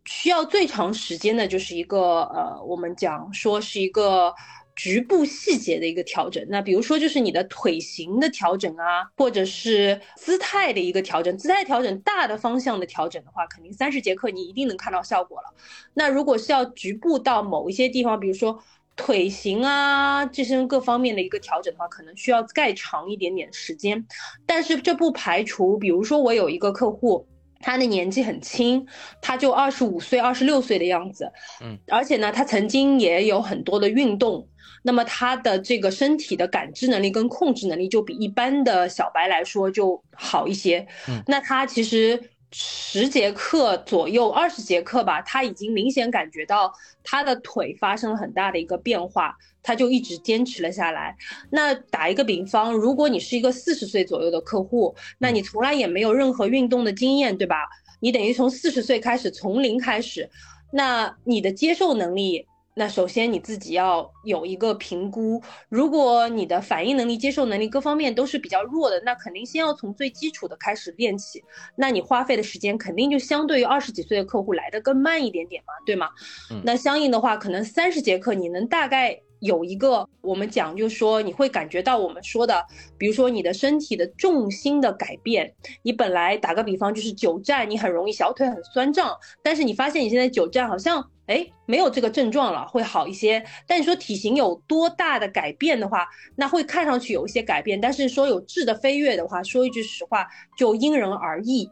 [0.05, 4.35] 需要最长时间的就是一个呃，我们讲说是一个。
[4.79, 15.53] 局部细节的一个调整，那比如说就是你的腿型的调整啊，或者是姿态的一个调整，姿态调整大的方向的调整的话，肯定三十节课你一定能看到效果了。
[15.95, 18.63] 那如果是要局部到某一些地方，比如说
[18.95, 24.07] 腿型啊这些各方面的一个调整的话，可能需要再长一点点时间。
[24.47, 27.27] 但是这不排除，比如说我有一个客户。
[27.61, 28.87] 他的年纪很轻，
[29.21, 34.49] 他就二十五岁、二十六岁的样子，嗯，而且呢，他曾经也有很多的运动，
[34.83, 42.31] 那么他的这个身体的感知能力跟控制能力就比一般的小白来说就好一些，嗯，那他其实。
[42.51, 46.73] 十节课左右，二十节课吧，他已经明显感觉到
[47.05, 51.17] 他的腿发生了很大的一个变化，他就一直坚持了下来。
[51.51, 57.57] 那打一个比方，如果你是一个四十岁左右的客户，那你从来也没有任何运动的经验，对吧？
[58.01, 60.31] 你等于从四十岁开始，从零开始，
[60.73, 62.47] 那你的接受能力。
[62.79, 71.43] 那首先你自己要有一个评估，如果你的反应能力、接受能力各方面都是比较弱的，那肯定先要从最基础的开始练起。
[71.75, 76.09] 那你花费的时间肯定就相对于二十几岁的客户来的更慢一点点嘛，对吗？
[76.53, 76.63] 嗯。
[76.65, 82.65] 那相应的话，可能三十节课你能大概有一个我们讲，就是说你会感觉到我们说的，
[82.97, 85.55] 比如说你的身体的重心的改变。
[85.83, 93.45] 你本来打个比方就是久站，你很容易小腿很酸胀，但是你发现你现在久站好像哎没有这个症状了，会好一些。
[93.67, 101.71] 但你说体型有多大的改变的话，那会看上去有一些改变，但是说有质的飞跃的话，说一句实话就因人而异。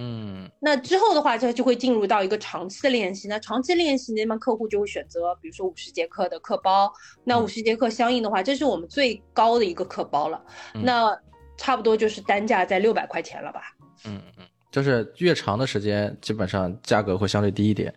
[0.00, 3.26] 嗯，那之后的话，就就会进入到一个长期的练习。
[3.26, 6.88] 那长期练习，那么客户就会选择，比如说五十节课的课包。
[7.24, 10.40] 那五十节课相应的话，这是我们最高的一个课包了。
[10.72, 11.10] 那
[11.56, 13.60] 差不多就是单价在六百块钱了吧？
[14.06, 17.92] 嗯嗯，就是越长的时间，基本上价格会相对低一点。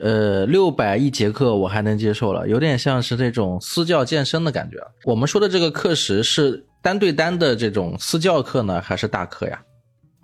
[0.00, 4.78] 呃，六百一节课我还能接受了，有点像是这种私教健身的感觉。
[5.04, 9.62] 我们说的这个课时是单对单的这种私教课呢，还是大课呀？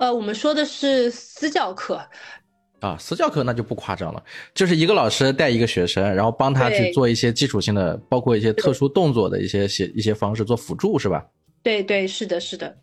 [0.01, 2.01] 呃，我们说的是私教课，
[2.81, 11.23] 啊，私教课那就不夸张了，就是一个老师带一个学生，然后帮他去做一些基础性的，包括一些特殊动作的一些些一些方式做辅助，是吧？
[11.63, 12.75] 对对，是的，是的。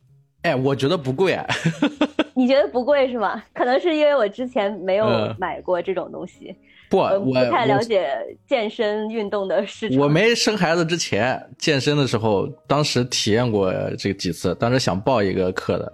[0.43, 1.43] 哎，我觉得不贵啊。
[2.36, 3.43] 你觉得不贵是吗？
[3.51, 5.08] 可能是因为我之前没有
[5.39, 6.56] 买过这种东西，
[6.88, 8.15] 不，我不太了解
[8.47, 9.97] 健身运动的市场。
[9.97, 15.93] 我没生孩子之前健身的时候，当时体验过这几次，当时想报一个课的。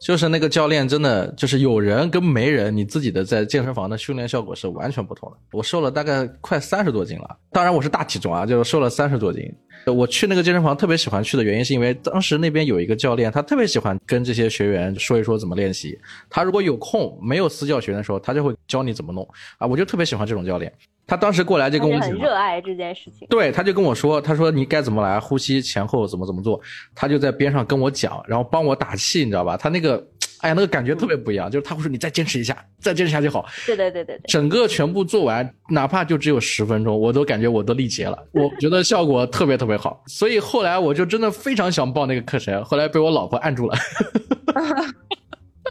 [0.00, 5.36] 就是那个教练真的就是有人跟没人，你自己的在健身房的训练效果是完全不同的。
[5.52, 9.42] 我瘦了大概快三十多斤了，当然我是大体重啊，就瘦了三十多斤。
[9.86, 15.98] 我去那个健身房特别喜欢去的原因，是因为当时那边有一个教练，他特别喜欢跟这些学员说一说怎么练习。
[16.28, 19.28] 他如果有空没有私教学的时候，他就会教你怎么弄
[19.58, 20.72] 啊，我就特别喜欢这种教练。
[21.06, 23.26] 他当时过来就跟我讲，很热爱这件事情。
[23.28, 26.60] 对，他就跟我说，他说你该怎么来，呼吸前后怎么怎么做，
[26.94, 29.56] 他就在边上跟我讲，然后帮我打气，你知道吧？
[29.56, 29.96] 他那个，
[30.38, 33.44] 哎呀，那个感觉特别不一样，就是他会说你再坚持一下，再坚持下就好。
[33.66, 34.22] 对对对对对。
[34.28, 40.00] 整个全部做完，哪怕就只有十分钟，我都感觉我都力竭了，我觉得效果特别特别好。
[40.06, 43.76] 所以后来我就真的非常想报那个课程，后来被我老婆按住了。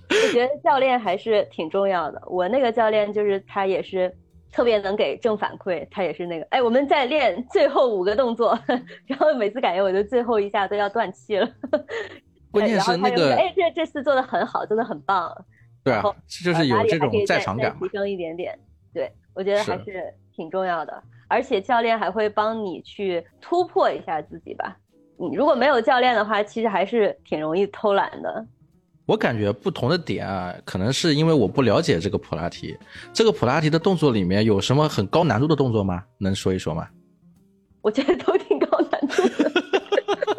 [0.10, 4.16] 我觉得教练还是挺重要的，我那个教练就是他也是。
[4.52, 8.58] 特别能给正反馈，他也是那个，哎，我们在练最后五个动作，
[9.06, 11.48] 然后每次感觉我就最后一下都要断气了。
[12.50, 15.32] 关键是那个，哎，这这次做的很好，真的很棒。
[15.84, 16.02] 对啊，
[16.44, 18.58] 就是有这种在场感提升一点点。
[18.92, 24.76] 对，我觉得还是挺重要的，而且教练还会帮你去突破一下自己吧。
[25.16, 28.44] 你如果没有教练的话，其实还是挺容易偷懒的。
[29.10, 32.78] 我感觉不同的点啊，可能是因为我不了解这个普拉提。
[33.12, 36.04] 这个普拉提的动作里面有什么很高难度的动作吗？
[36.20, 36.88] 能说一说吗？
[37.82, 39.52] 我觉得都挺高难度的。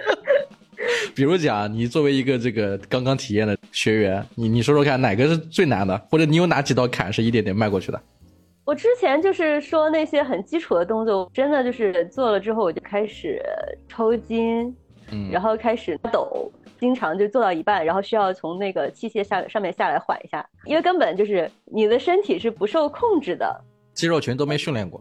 [1.17, 5.99] 比如讲，你作为一个这个刚刚体验的学员，你你说说看，哪个是最难的？
[6.09, 8.01] 或者你有哪几道坎是一点点迈过去的？
[8.65, 13.43] 我之前就是说那些很基础的动作，真的就是做了之后我就开始
[13.89, 14.73] 抽筋，
[15.11, 16.53] 嗯，然后开始抖。
[16.81, 23.61] 经常就做到一半，然后需要从那个器械下上面下来缓一下，因为根本就是你的身体是不受控制的，
[23.93, 25.01] 肌肉群都没训练过。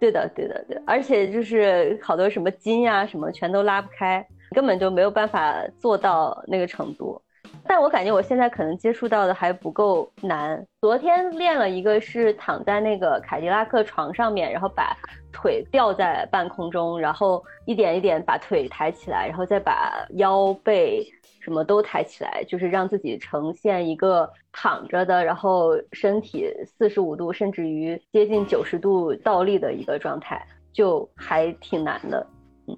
[0.00, 7.22] 对的，对的，对，而且就是好多什么筋呀什么全都拉不开，根本就没有办法做到那个程度。
[7.64, 10.64] 但我感觉我现在可能接触到的还不够难。
[10.80, 14.96] 昨天练了一个是躺在那个凯迪拉克床上面，然后把
[15.32, 21.06] 腿吊在半空中，然后一点一点把腿抬起来，然后再把腰背
[21.40, 32.26] 什么都抬起来，就是让自己呈现一个躺着的，然后身体四十五度甚至于接近九十度倒立的一个状态，就还挺难的。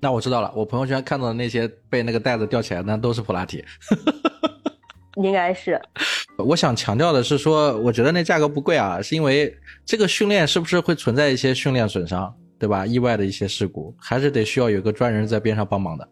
[0.00, 3.64] 那我知道了，我朋友圈看到的那些被那个带子吊起来，那都是普拉提。
[5.16, 5.80] 应该是，
[6.38, 12.84] 我想强调的是说，我觉得那价格不贵啊，是因为这个训练是不是会存在一些训练损伤，对吧？
[12.84, 16.08] 意外的一些事故，还是得需要有个专人在边上帮忙的。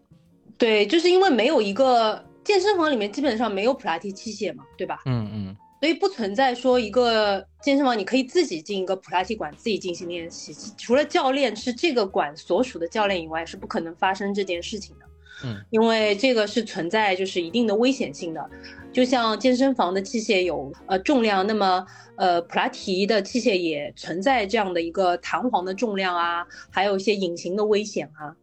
[0.57, 4.99] 对，就是因为没有一个健身房里面基本上没有普拉提器械嘛，对吧？
[5.05, 5.57] 嗯嗯。
[5.81, 15.05] 所以不存在说一个健身房你可以自己进一个普拉提馆自己进行练习，除了教练是这个馆所属的教练以外，是不可能发生这件事情的。
[15.43, 18.49] 嗯，因为这个是存在就是一定的危险性的。
[18.91, 28.35] 就像健身房的器械有呃重量，那么呃普拉提的器械也存在这样的一个弹簧的重量啊，还有一些隐形的危险啊。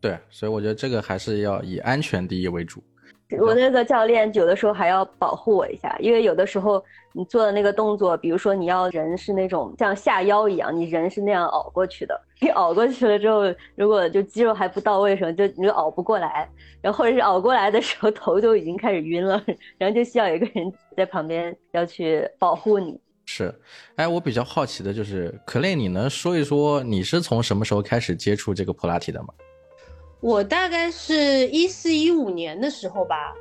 [0.00, 2.82] 对，所以我觉得这个还是要以安全第一为主。
[3.40, 6.82] 我那个教练有的时候还要保护我一下，因为有的时候
[7.18, 12.16] 你做的那个动作，比如说你要人是那种像下腰一样，你人是那样熬过去的。
[12.40, 13.42] 你熬过去了之后，
[13.74, 16.48] 如果就肌肉还不到位的时候，就你就熬不过来，
[16.80, 19.42] 然后或者是熬过来的时候 头就已经开始晕了，
[19.76, 22.96] 然后就需要有一个人在旁边要去保护你。
[23.26, 23.52] 是，
[23.96, 29.34] 哎，我比较好奇的就是，可累，你能说一说你是从什么时候开始接触这个普拉提的吗？
[30.20, 33.34] 我大概是一四一五年的时候吧。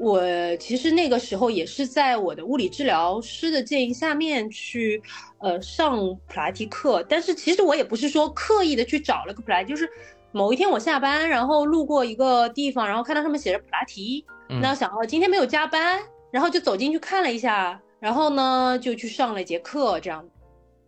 [0.00, 0.22] 我
[0.56, 5.00] 其实那个时候也是在我的物理治疗师的建议下面去，
[5.40, 7.04] 呃，上普拉提课。
[7.06, 9.86] 但是其实我也不是说刻意的去找了个普拉提，就是
[10.32, 14.24] 某一天我下班，然后路过一个地方，然后看到上面写着普拉提，
[14.62, 20.24] 那想哦今天没有加班，然后就走进去看了一下，然后呢就去上了一节课，这样。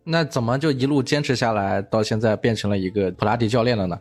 [0.03, 3.99] 那怎么就一路坚持下来，到现在变成了一个普拉提教练了呢？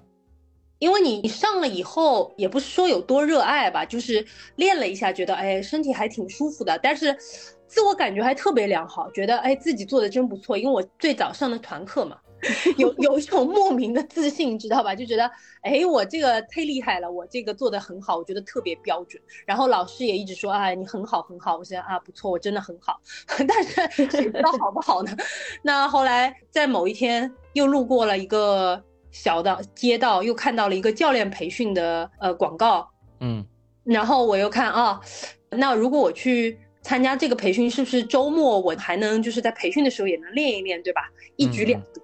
[0.82, 7.16] 因为你上了以后，也不是说有多热爱吧，就是练了一下，觉得哎，身体还挺舒服的，但是
[7.68, 10.58] 自我感觉还特别良好，觉得哎自己做的真不错。
[10.58, 12.18] 因为我最早上的团课嘛，
[12.78, 14.92] 有有一种莫名的自信，知道吧？
[14.92, 19.22] 就觉得哎，我这个忒厉害了，我这个做的很好，我觉得特别标准。
[19.46, 21.56] 然后老师也一直说啊，你很好很好。
[21.58, 23.00] 我现在啊不错，我真的很好。
[23.46, 25.16] 但是谁知道好不好呢？
[25.62, 28.82] 那后来在某一天又路过了一个。
[29.12, 32.88] 小的街道又看到了一个教练培训的呃广告，
[33.20, 33.46] 嗯，
[33.84, 35.00] 然后我又看啊，
[35.50, 41.02] 那如果我去参加这个培训，是不是周末我还能就是在培训的时候也能练一练，对吧？
[41.36, 42.00] 一举两得，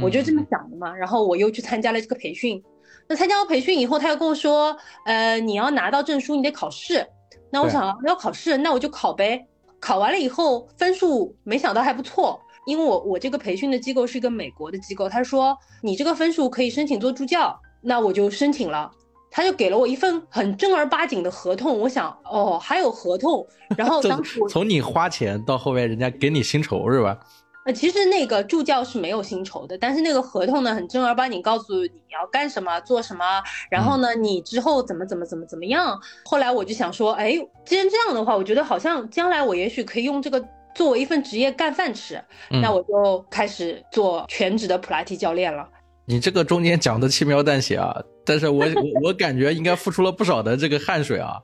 [0.00, 0.94] 我就这么想的嘛。
[0.94, 2.62] 然后我又去参加了这个培训，
[3.08, 7.06] 那参加完培训以后，他又跟我说，呃，你要拿到证书，你得考试。
[7.50, 9.46] 那我想要考试，那我就考呗。
[9.80, 12.40] 考完了以后，分数没想到还不错。
[12.66, 18.90] 因为我我这个培训的机构是一个美国的机构，他说你这个分数可以申请做助教，那我就申请了，
[19.30, 21.78] 他就给了我一份很正儿八经的合同。
[21.80, 23.46] 我想，哦，还有合同，
[23.76, 27.18] 然后 当时从你花钱到后面人家给你薪酬是吧？
[27.66, 33.24] 呃，其实那个助教是没有薪酬的，但是那个合同呢很正儿八经告诉你要干什么做什么，
[33.70, 35.98] 然后呢你之后怎么怎么怎么怎么样。
[36.24, 37.32] 后来我就想说，哎，
[37.64, 40.42] 既然这样的话，我觉得好像将来我也许可以用这个。
[40.74, 45.68] 作为一份职业干饭吃，那我就开始做全职的普拉提教练了。
[46.06, 48.64] 你这个中间讲的轻描淡写啊，但是我
[49.02, 51.38] 我我感觉应该付出了不少的这个汗水啊。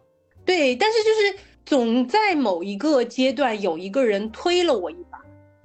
[0.44, 5.18] 对，但是就是总在某一个阶段有一个人推了我一把，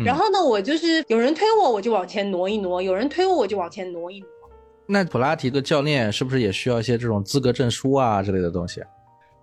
[0.03, 4.27] 然后呢，我就是有人推我，我就往前挪一挪；有人推我，我就往前挪一挪。
[4.87, 8.81] 那普拉提的教练是不是也需要一些这种资格证书啊之类的东西？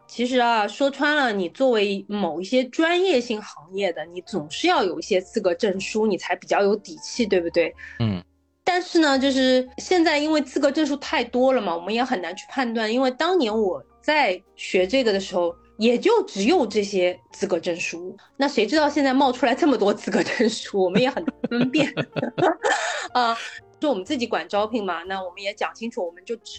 [0.09, 7.73] 其实啊，说穿了，你作为某一些专业性行业的，你总是要有一些资格证书，你才比较有底气，对不对？
[8.01, 8.25] 嗯。
[8.65, 12.93] 但是呢，就是现在因为资格证书太多了嘛，我们也很难去判断。
[12.93, 18.17] 因为当年我在学这个的时候，也就只有这些资格证书。
[18.37, 21.93] 那谁知道现在冒出来这么多资格证书，我们也很分辨。
[23.13, 23.37] 啊。
[23.81, 26.59] 就我们自己管招聘嘛，那我们也讲清楚，我们就只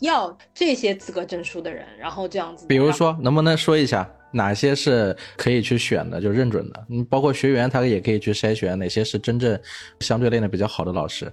[0.00, 2.66] 要这些资格证书的人，然后这样子。
[2.68, 6.86] 比如说，能不能说一下哪些是可以去选的，就认准的？
[6.90, 9.58] 嗯，包括学员他也可以去筛选哪些是真正
[10.00, 11.32] 相对练的比较好的老师。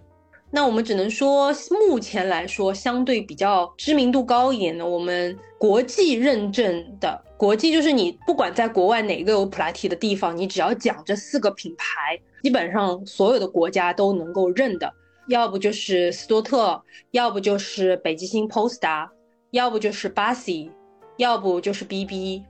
[0.50, 1.54] 那我们只能说，
[1.90, 14.92] 目前来说，相对比较知名度高一点的，我们国际认证的，国际就是你不管在国外哪个有普拉提的地方，你只要讲这四个品牌，基本上所有的国家都能够认的。
[15.28, 19.10] 要不就是斯多特，要不就是北极星 Posta，
[19.52, 20.72] 要不就是巴西，
[21.18, 22.44] 要不就是 BB。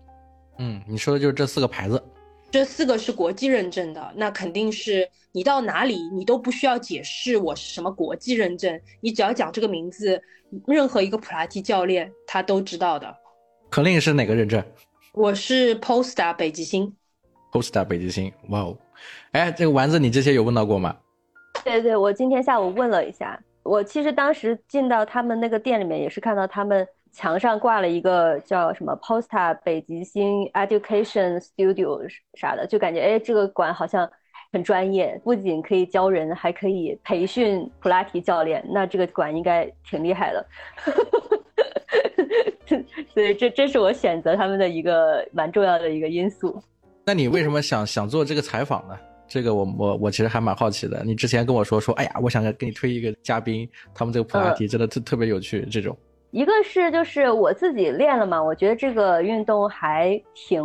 [0.59, 2.01] 嗯，你说的就是这四个牌子，
[2.51, 10.21] 这四个是国际认证的，那肯定是你到哪里你都不需要解释我是什么国际认证，你只要讲这个名字，
[10.67, 13.15] 任何一个普拉提教练他都知道的。
[13.69, 14.63] 可令是哪个认证？
[15.13, 16.95] 我是 Posta 北极星。
[17.51, 18.77] Posta 北极星，哇哦！
[19.31, 20.95] 哎，这个丸子你之前有问到过吗？
[21.67, 34.09] 对对，我今天下午问了一下，我其实当时进到他们那个店里面，也是看到他们墙上挂了一个叫什么 Posta 北极星 Education Studio 啥的，就感觉哎，这个馆好像
[34.53, 40.45] 很专业，不仅可以教人，还可以培训普拉提教练，那这个馆应该挺厉害的。
[43.13, 46.63] 所以这这是我选择他们的一个蛮重要的一个因素。
[47.05, 48.97] 那你为什么想想做这个采访呢？
[49.27, 51.03] 这个我我我其实还蛮好奇的。
[51.03, 55.65] 你之前跟我说说，哎呀，我想给你推一个嘉宾，他们这个普拉提真的特特别有趣。
[55.71, 55.95] 这种
[56.31, 60.63] 一个是就是我自己练了嘛，我觉得这个运动还挺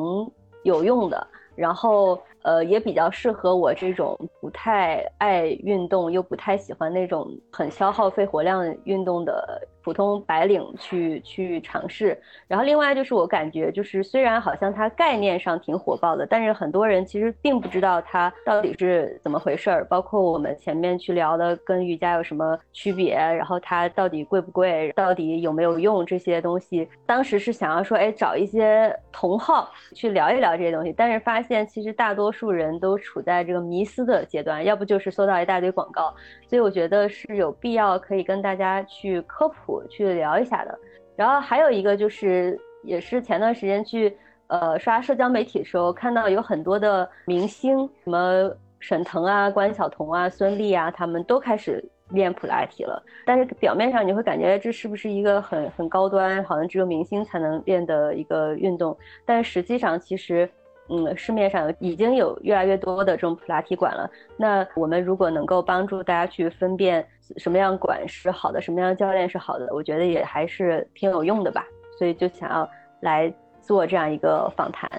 [0.63, 2.21] 有用的，然后。
[2.45, 12.19] 呃，也比较适合我这种不太爱运动又不太喜欢那种很消耗肺活量运动的普通白领去去尝试。
[12.49, 19.85] 然后另外就是我感觉就是虽然好像它概念上挺火爆的，但是很多人其实并不知道它到底是怎么回事儿。
[19.85, 26.89] 包括我们前面去聊的跟瑜伽有什么区别，然后它到底贵不贵，到底有没有用这些东西。
[27.05, 32.23] 当时是想要说，哎，找一些同好去聊一聊这些东西，但是发现其实大多。
[32.23, 36.15] 多数人都处在这个迷思的阶段，要不就是搜到一大堆广告，
[36.53, 40.79] 所以我觉得是有必要可以跟大家去科普、去聊一下的。
[41.17, 44.15] 然后还有一个就是，也是前段时间去
[44.49, 51.83] 呃刷社交媒体的时候，看到有很多的明星，什么沈腾啊、关晓彤啊、孙俪啊，他们都开始。
[52.11, 58.95] 练普拉提了，但是表面上你会感觉这是不是一个很很高端，好像只有明星才能练的一个运动？
[59.25, 60.47] 但实际上，其实，
[60.89, 64.11] 嗯，市面上已经有越来越多的这种普拉提馆了。
[64.37, 67.07] 那我们如果能够帮助大家去分辨
[67.37, 71.65] 什么样馆是好的，什么样教练是好的，我觉得也还是挺有用的吧。
[71.99, 72.69] 所以就想要
[73.01, 74.91] 来做这样一个访谈。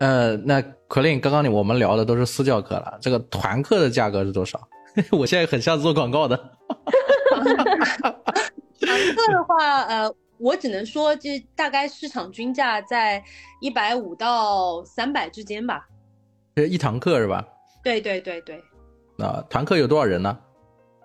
[0.00, 4.60] 呃，那可令刚刚你我们聊的都是私教课了，这个团课的价格是多少？
[5.12, 6.36] 我现在很像做广告的。
[8.80, 13.22] 团课的话，呃，我只能说，这大概市场均价在
[13.60, 15.86] 一百五到三百之间吧。
[16.56, 17.46] 这一堂课是吧？
[17.84, 18.62] 对对对对。
[19.16, 20.38] 那团课有多少人呢？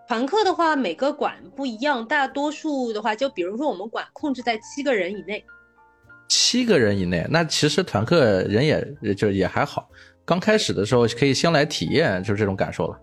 [0.08, 5.44] 团课的话，每个馆不一样，大多数的话，就比如说我们馆控制在七个人以内。
[6.30, 9.90] 七个人以内，那其实团课人也就也还好。
[10.24, 13.00] 刚开始的时候可以先来体验，就是这种感受了。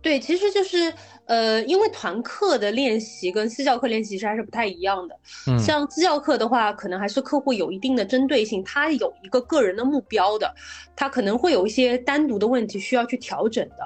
[0.00, 0.92] 对，其实就是，
[1.26, 5.18] 呃，因为团课的练习跟私教课练习其实还是不太一样的。
[5.46, 10.52] 嗯，像私教课的话，可能还是客户有一定的针对性，他有一个个人的目标的，
[10.96, 13.76] 他可能会有一些单独的问题需要去调整的。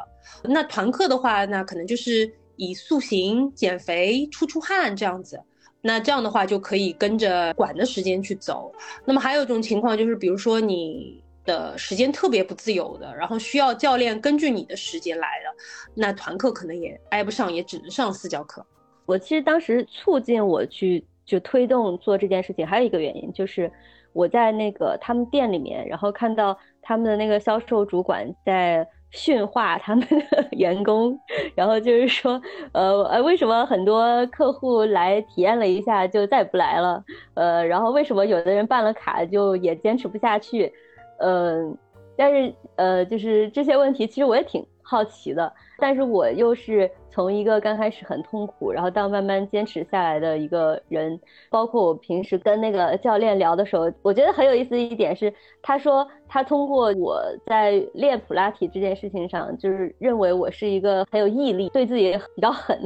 [0.42, 5.40] 那团课的话，那可能就是以塑形、减肥、出出汗这样子。
[5.82, 8.72] 那这样的话就可以跟着管的时间去走。
[9.04, 11.22] 那么还有一种情况就是，比如说你。
[11.46, 15.50] 的时间特别不自由的，然后需要教练根据你的时间来的，
[15.94, 18.64] 那团课可能也挨不上，也只能上私教课。
[19.06, 23.70] 我其实当时促进我去就推动做这件事情，还有一个原因就是
[24.12, 31.18] 我在那个他们店里面，然后看到他们的那个销售主管在训话他们的 员工，
[31.54, 32.42] 然后就是说，
[32.72, 37.02] 呃呃，为什么很多客户来体验了一下就再也不来了？
[37.34, 40.72] 呃，然后为什么有的人办了卡就也坚持不下去？
[41.18, 41.76] 嗯，
[42.16, 45.52] 但是呃，就是这些问题，其实我也挺好奇的。
[45.78, 51.18] 但是我又是从一个刚开始很痛苦，然后到慢慢坚持下来的一个人。
[51.50, 62.78] 包括我平时跟那个教练聊的时候，我觉得很有意思的一点是，他说他通过我在练普拉提这件事情上，就是认为我是一个很有毅力、对自己比较狠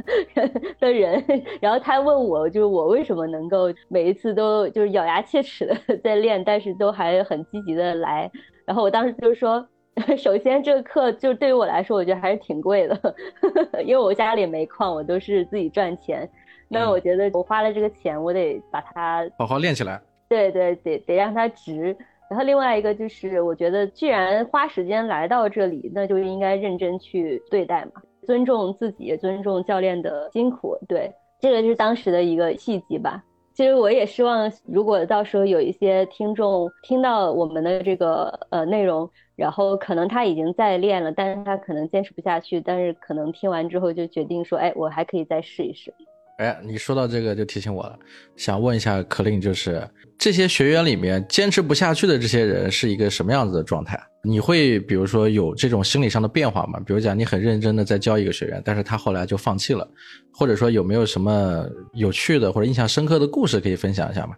[0.80, 1.22] 的人。
[1.60, 8.30] 然后他问我，就是我为什么能够每一次都就是咬牙切齿的 在练，但是都还很积极的来。
[8.64, 9.66] 然后我当时就是说。
[10.16, 13.14] 首先，这个课就对于我来说，我觉得还是挺贵的，
[13.84, 16.28] 因为我家里没矿，我都是自己赚钱。
[16.68, 20.00] 那我觉得我花了这个钱，我得把它好好练起来。
[20.28, 21.96] 对对，得得让它值。
[22.28, 30.76] 然后另外一个就是，我觉得既然花时间来到这里，那就应该认真去对待嘛，尊重自己，尊重教练的辛苦。
[30.86, 33.22] 对，这个是当时的一个契机吧。
[33.54, 39.10] 其实我也希望，如果到时候有一些听众听到我们的这个呃内容。
[39.38, 45.94] 然后可能他已经在练了，但是他可能坚持不下去，但是可能听完之后就决定说，哎，我还可以再试一试。
[46.38, 47.96] 哎，你说到这个就提醒我了，
[48.34, 53.96] 想问一下可令，就是这些学员里面坚持不下去的这些人是一个什么样子的状态？
[54.24, 56.80] 你会比如说有这种心理上的变化吗？
[56.84, 59.88] 比如讲你很认真的在教一个学员，但是他后来就放弃了，
[60.32, 61.64] 或者说有没有什么
[61.94, 64.34] 有趣的或者印象深刻的故事可以分享一下吗？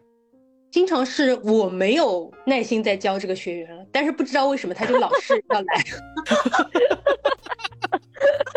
[0.71, 5.85] 经常是我没有耐心在教这个学员了，但是不知道为什么他就老是要来，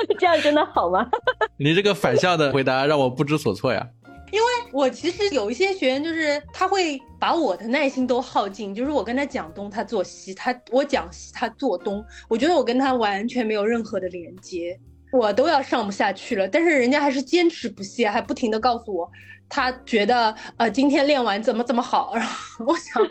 [0.20, 1.10] 这样真的好吗？
[1.58, 3.88] 你这个反向的回答让我不知所措呀。
[4.32, 12.04] 因为我其实有一些学员，就是他会把我的耐心都耗尽，就是我跟他讲东，他做西；他我讲西，他做东。
[12.28, 14.80] 我觉得我跟他完全没有任何的连接，
[15.12, 19.08] 我都要上不下去了，但是人家还是坚持不懈，还不停的告诉我。
[19.50, 23.02] 他觉得呃今天练完怎么怎么好，然后我想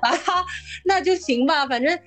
[0.00, 0.44] 啊
[0.84, 1.98] 那就行吧， 反正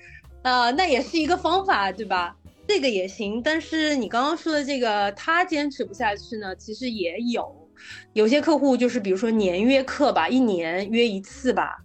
[0.42, 2.36] 呃那也是一个方法对吧？
[2.68, 7.68] 这个也行，但是你刚刚说的这个他坚持不下去呢，其实也有，
[8.12, 11.76] 有些客户就是比如说年约课吧，一年约一次吧，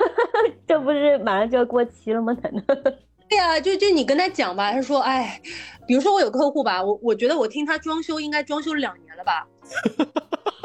[0.66, 2.36] 这不是马上就要过期了吗？
[2.42, 2.74] 难道？
[3.28, 5.40] 对呀，就就你跟他讲吧，他说哎，
[5.86, 9.46] 比如说我有客户吧，我我觉得我听他装修应该装修两年了吧。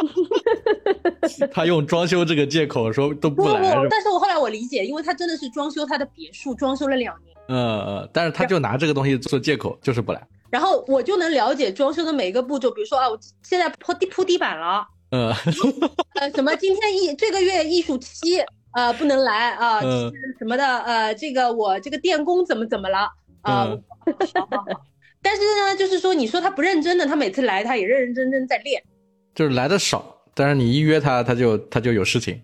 [1.52, 7.36] 他用装修这个借口说都不来，但是我后来我理解，因为他真的是装修他的别墅，装修了两年。
[7.48, 10.22] 嗯嗯，但是他就拿这个东西做借口，就是不来。
[10.50, 15.34] 然后我就能了解装修的每一个步骤，比如说啊，我现在铺地铺地板了，嗯，
[16.20, 18.40] 呃，什么今天艺这个月艺术期，
[18.74, 23.10] 呃，不能来啊，嗯什么的，呃，这个我这个电工怎么怎么了
[23.42, 23.66] 啊？
[23.66, 23.84] 嗯
[24.36, 24.82] 好好好
[25.24, 28.82] 但是呢，就是说，你说他不认真的，他每次来他也认认真真在练。
[29.34, 32.42] 就是来的少，但是你一约他，他就他就有事情。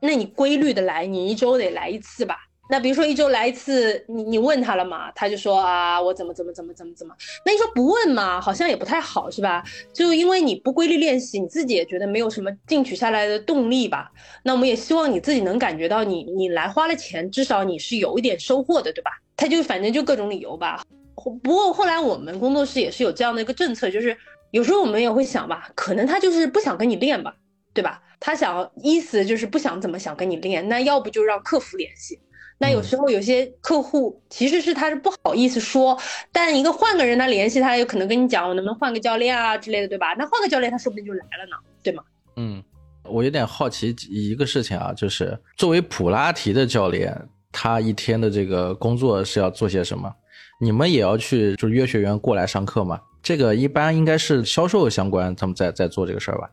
[0.00, 2.36] 那你规律的来，你一周得来一次吧？
[2.70, 5.10] 那比如说一周来一次，你你问他了嘛？
[5.12, 7.14] 他就说啊，我怎么怎么怎么怎么怎么。
[7.44, 9.62] 那你说不问嘛，好像也不太好，是吧？
[9.92, 14.10] 就因为你不规律练习，你自己也觉得没有什么进取下来的动力吧？
[14.42, 19.10] 那我们也希望你自己能感觉到你，你来花了钱，至少你是有一点收获的，对吧？
[19.36, 20.82] 他就反正就各种理由吧。
[21.14, 24.16] 不过后来我们工作室也是有这样的一个政策，就是
[24.52, 27.34] 有时候我们也会想吧，可能他就是不想跟你练吧，
[27.74, 28.00] 对吧？
[28.20, 32.20] 他想意思就是不想怎么想跟你练，那要不就让客服联系。
[32.58, 35.98] 那有时候有些客户其实是他是不好意思说，
[36.30, 40.14] 但一个换个人他联系他，有可能跟你讲我能不能换个教练啊之类的，对吧？
[40.16, 42.04] 那换个教练他说不定就来了呢，对吗？
[42.36, 42.62] 嗯，
[43.04, 50.14] 我有点好奇一个事情啊，就是作为普拉提的教练，他一天的这个工作是要做些什么？
[50.60, 53.00] 你们也要去就是约学员过来上课吗？
[53.22, 56.50] 这个一般应该是销售相关，他们在在做这个事儿吧？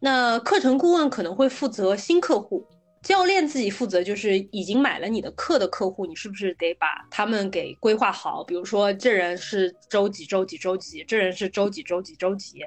[0.00, 2.66] 那课程顾问可能会负责新客户，
[3.02, 8.44] 教练自己负责就是已经买了你的课的客户，你是不是得把他们给规划好？
[8.44, 12.58] 比如说这人是周几周几周几，这人是周几周几周几，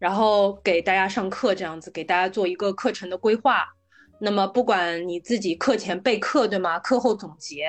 [0.00, 3.64] 然后给大家上课这样子，给大家做一个课程的规划。
[4.18, 6.78] 那么不管你自己课前备课对吗？
[6.80, 7.68] 课后总结，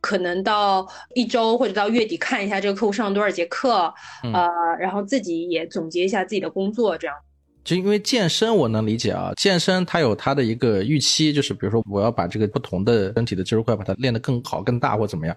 [0.00, 3.92] 可能到一周或者到月底看一下这个客户上了多少节课，
[4.22, 4.48] 嗯呃，
[4.78, 7.16] 然后自己也总结一下自己的工作，这样。
[7.62, 15.36] 就因为健身，我能理解啊，健身它有它的一个预期，就是比如说我要把这个不同的身体的肌肉块把它练得更好、更大或怎么样，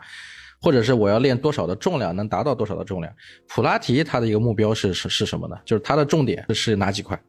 [0.61, 3.13] 或者是我要练多少的重量，能达到多少的重量。
[3.49, 5.57] 普拉提它的一个目标是是是什么呢？
[5.65, 7.21] 就是它的重点是哪几块？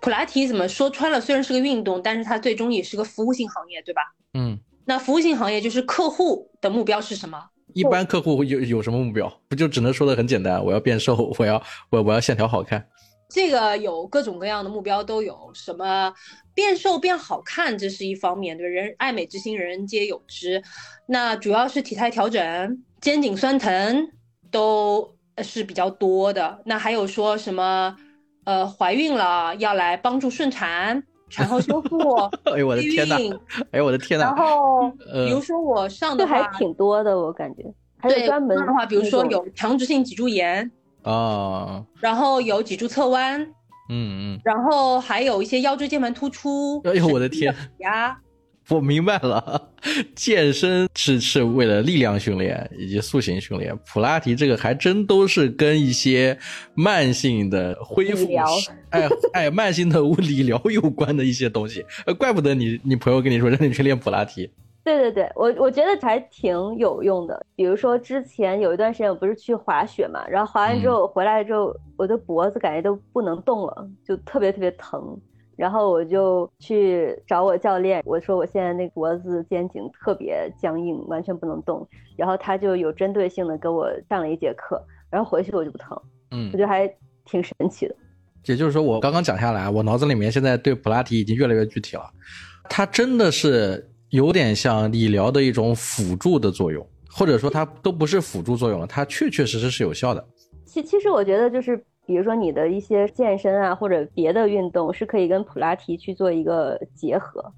[0.00, 4.02] 普拉提怎么说穿了，虽然是个运动，但是它最终也是个服务性行业，对吧？
[4.34, 7.38] 嗯，那服务性行业就是客户的目标是什么？
[7.74, 9.30] 一般客户有有什么目标？
[9.48, 12.88] 不就只能说的很简单，我要变瘦，我要我我要线条好看。
[13.28, 16.14] 这个有各种各样的目标都有，什么
[16.54, 20.62] 变瘦变好看，这是一方面，对人爱美之心，人人皆有之。
[21.06, 24.08] 那主要是体态调整、肩颈酸疼
[24.52, 26.62] 都是比较多的。
[26.64, 27.96] 那还有说什么，
[28.44, 31.98] 呃，怀孕了要来帮助顺产、产后修复、
[32.52, 33.16] 哎呦我的天呐！
[33.72, 34.36] 哎呦我的天呐然！
[34.36, 37.62] 后呃比如说我上的还挺多的，我感觉。
[37.98, 40.70] 还有对专门的话，比如说有强直性脊柱炎，
[41.02, 43.40] 啊，然后有脊柱侧弯，
[43.88, 46.80] 嗯嗯，然后还有一些腰椎间盘突出。
[46.84, 47.54] 哎呦我的天！
[47.78, 48.16] 呀，
[48.68, 49.70] 我明白了，
[50.14, 56.36] 健身是是为了力量训练以及塑形训练，普拉提这个还真都是跟一些
[56.74, 58.44] 慢性的恢复疗，
[58.90, 61.84] 哎哎，慢性的物理疗有关的一些东西。
[62.06, 64.50] 呃，怪不得你你朋友跟你说让你去练普拉提。
[64.82, 67.44] 对对对，我我觉得还挺有用的。
[67.56, 75.18] 比如说之前有一段时间我不是去滑雪嘛，然后滑完之后回来之后，我的脖子感觉都不能动了，就特别特别疼。
[75.56, 81.86] 然后我就去找我教练，我说我现在那脖子肩颈特别僵硬，完全不能动。
[82.16, 84.80] 然后他就有针对性的给我上了一节课，
[85.10, 86.00] 然后回去我就不疼，
[86.30, 86.86] 嗯我觉，得还
[87.24, 87.94] 挺神奇的。
[88.44, 92.08] 也就是说，我刚刚讲下来，我脑子里面现在对普拉提已经越来越具体了。
[92.68, 100.24] 它真的是有点像理疗的一种辅助的作用，或者说它都不是辅助作用了，它确确实实是有效的。
[100.64, 107.52] 其其实我觉得就是，比如说你的一些健身啊，或者别的运动，是可以跟普拉提去做一个结合。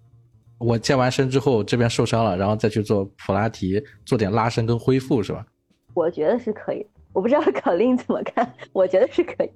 [0.58, 5.46] 我健完身之后这边受伤了，然后再去做普拉提，做点拉伸跟恢复，是吧？
[5.94, 9.50] 我觉得是可以，我不知道 考令怎么看，我觉得是可以。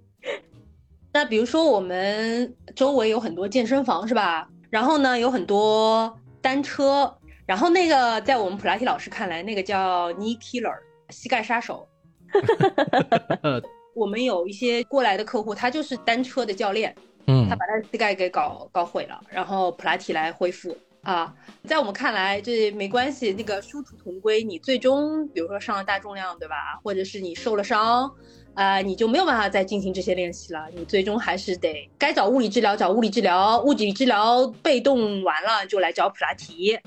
[1.12, 4.48] 那比如说我们周围有很多健身房是吧？
[4.70, 7.12] 然后呢有很多单车，
[7.46, 10.74] 然后那个在我们普拉提老师看来，那个叫 knee killer
[11.10, 11.88] 膝盖杀手。
[13.94, 16.94] 我们有一些过来的客户，他就是单车的教练，
[17.26, 21.34] 嗯他把他的膝盖给搞搞毁了，然后普拉提来恢复啊。
[21.64, 24.42] 在我们看来，这没关系，那个殊途同归。
[24.42, 26.80] 你最终，比如说上了大重量，对吧？
[26.82, 28.10] 或者是你受了伤，
[28.54, 30.66] 啊、你就没有办法再进行这些练习了。
[30.74, 36.78] 你最终还是得该找物理治疗找物理治疗，物理治疗被动完了就来找普拉提，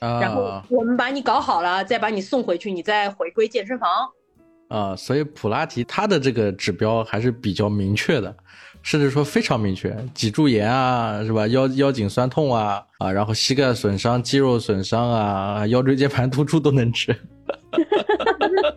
[0.00, 3.88] 然后啊我们把你搞好了，再把你送回去，你再回归健身房。
[4.72, 8.34] 啊，所以普拉提它的这个指标还是比较明确的，
[8.82, 11.46] 甚至说非常明确，脊柱炎啊，是吧？
[11.48, 17.14] 腰腰颈酸痛啊啊，然后膝盖损伤、肌肉损伤啊，腰椎间盘突出都能治。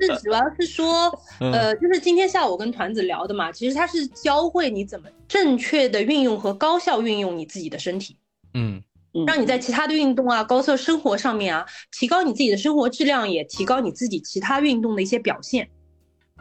[0.02, 8.18] 是主要是说， 嗯呃，就是今天下午跟团子聊的嘛，其实他是教会你怎么正确的运用和高效运用你自己的身体。
[8.54, 8.82] 嗯
[9.26, 11.66] 让你在其他的运动啊、高效生活上面啊，
[11.98, 15.70] 提高你自己的生活质量，也提高你自己其他运动的一些表现。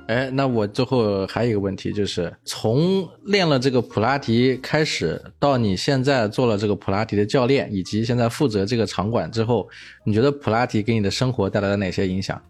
[0.07, 9.67] 哎，那我最后还有一个问题，就是从练了这个普拉提开始，到你现在做了这个普拉提的教练，以及现在负责这个场馆之后，
[10.05, 12.41] 你觉得普拉提给你的生活带来了哪些影响？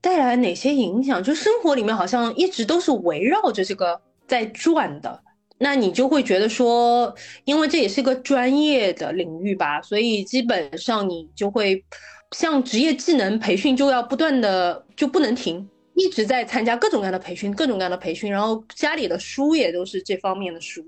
[0.00, 1.20] 带来哪些影响？
[1.20, 5.20] 就生活里面好像一直都是围绕着这个在转的。
[5.58, 7.12] 那你就会觉得说，
[7.44, 11.84] 因为这也是个专业的领域吧，所以基本上你就会
[12.30, 15.68] 像职业技能培训，就要不断的就不能停。
[15.98, 20.80] 一直在参加各种各样的培训，各种各样的培训，然后家里的书也都是这方面的书，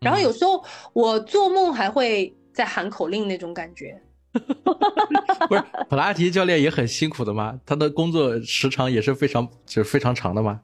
[0.00, 0.62] 然后有时候
[0.92, 3.98] 我做梦还会在喊口令那种感觉。
[5.48, 7.58] 不是普拉提教练也很辛苦的吗？
[7.64, 10.60] 他的工作时长也是非常就是非常长的吗？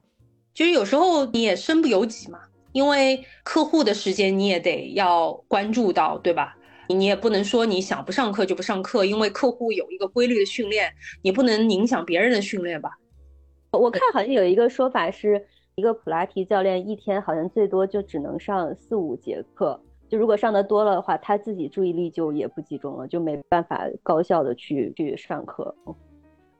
[0.52, 2.38] 就是有时候你也身不由己嘛，
[2.72, 6.54] 因为客户的时间你也得要关注到，对吧？
[6.88, 10.92] 你也不能说你想不上课就不上课，因为客户有一个规律的训练，
[11.22, 12.90] 你不能影响别人的训练吧？
[13.78, 25.74] 我看好像有一个说法是，一个普拉提教练一天好像最多就只能上四五节课，就如果上的多了的话，他自己注意力就也不集中了，就没办法高效的去去上课。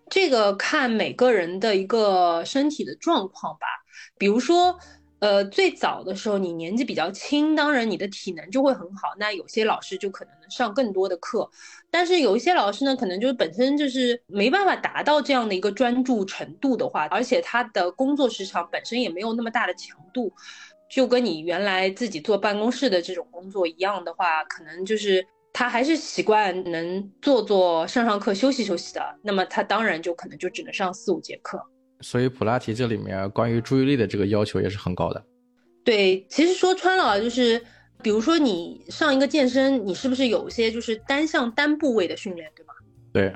[0.09, 3.67] 这个看每个人的一个身体的状况吧，
[4.19, 4.79] 比如说。
[5.25, 9.15] 呃，最早的时候你年纪比较轻，当然你的体能就会很好。
[9.17, 11.49] 那有些老师就可能上更多的课，
[11.91, 20.31] 但是有一些老师呢，可能就是本身就是没办法达到这样的一个专注程度的话，而且他的工作时长本身也没有那么大的强度，
[20.91, 31.59] 就跟你原来自己坐办公室的这种工作一样的话，可能就是他还是习惯能坐坐上上课休息休息的，那么他当然就可能就只能上四五节课。
[32.01, 35.25] 所以普拉提这里面关于注意力的这个要求也是很高的。
[35.85, 37.63] 对，其实说穿了就是，
[38.03, 42.73] 比如说你上一个健身，你是不是有一些就是单向单部位的训练，对吗？
[43.13, 43.35] 对。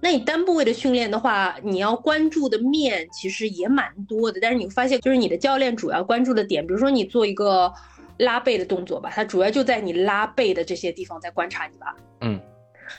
[0.00, 4.40] 那你单部位的训练的话，你要关注的面其实也蛮多的。
[4.40, 7.72] 但是你会发现，就是你的教练主要关注的点，比如说你做一个
[8.18, 11.94] 拉背的动作吧，他主要就在你拉背的这些地方在观察你吧。
[12.22, 12.40] 嗯。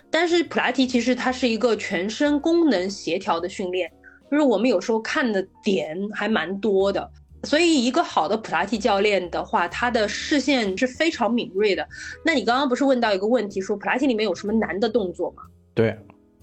[0.09, 3.91] 但是普拉提其实它是一个全身功能协调的训练。
[4.29, 7.09] 就是我们有时候看的点还蛮多的，
[7.43, 11.87] 所以一个好的普拉提教练的话，他的视线是非常敏锐的。
[12.25, 15.43] 那你刚刚不是问到一个问题，说普拉提里面有什么难的动作吗？
[15.73, 15.97] 对，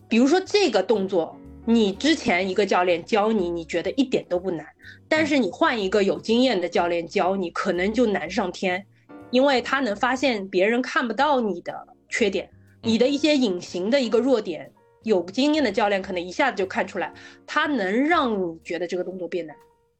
[0.09, 4.67] 比如说这个动作，你之前一个教练教你，你觉得一点都不难，
[5.09, 8.87] 但是你换一个有经验的教练教你，可能就难上天，
[9.31, 12.49] 因为他能发现别人看不到你的缺点，
[12.81, 14.71] 你的一些隐形的一个弱点。
[15.05, 17.13] 有经验的教练可能一下子就看出来，
[17.47, 19.57] 他能让你觉得这个动作变难。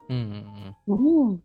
[0.09, 1.41] 嗯嗯嗯嗯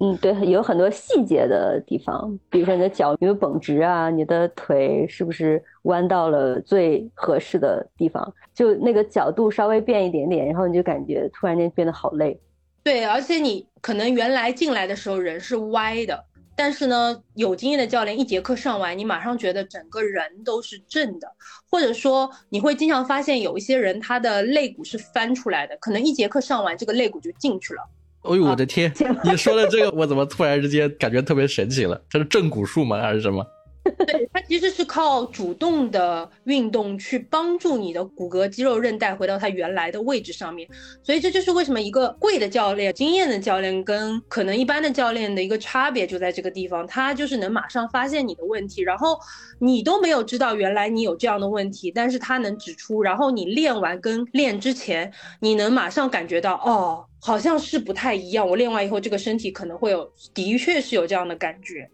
[0.00, 12.38] 嗯，对，有很多细节的地方，比如说你的脚有没有绷直啊，你的腿是不是弯到了最合适的地方，就那个角度稍微变一点点，然后你就感觉突然间变得好累。
[12.82, 16.24] 对，而且你可能原来进来的时候人是歪的。
[16.56, 21.28] 但是呢，有经验的教练一节课上完，你马上觉得整个人都是正的，
[21.68, 27.82] 或者说你会经常发现有一些人他的肋骨是翻出来的，可能一节课上完这个肋骨就进去了。
[28.22, 28.90] 哎呦我的天！
[29.24, 32.00] 你说的这个我怎么突然之间感觉特别神奇了？
[32.08, 33.00] 这是正骨术吗？
[33.00, 33.44] 还是什么？
[34.06, 40.66] 对，它其实是靠主动的运动去帮助你的骨骼、肌肉、韧带回到它原来的位置上面，
[41.02, 49.18] 所以这就是为什么一个贵的教练、经验的教练跟可能一般的教练的一个差别就在这个地方，他就是能马上发现你的问题，然后
[49.58, 61.90] 你都没有知道原来你有这样的问题，但是他能指出，然后你练完跟练之前，你能马上感觉到哦，好像是不太一样，我练完以后这个身体可能会有，的确是有这样的感觉。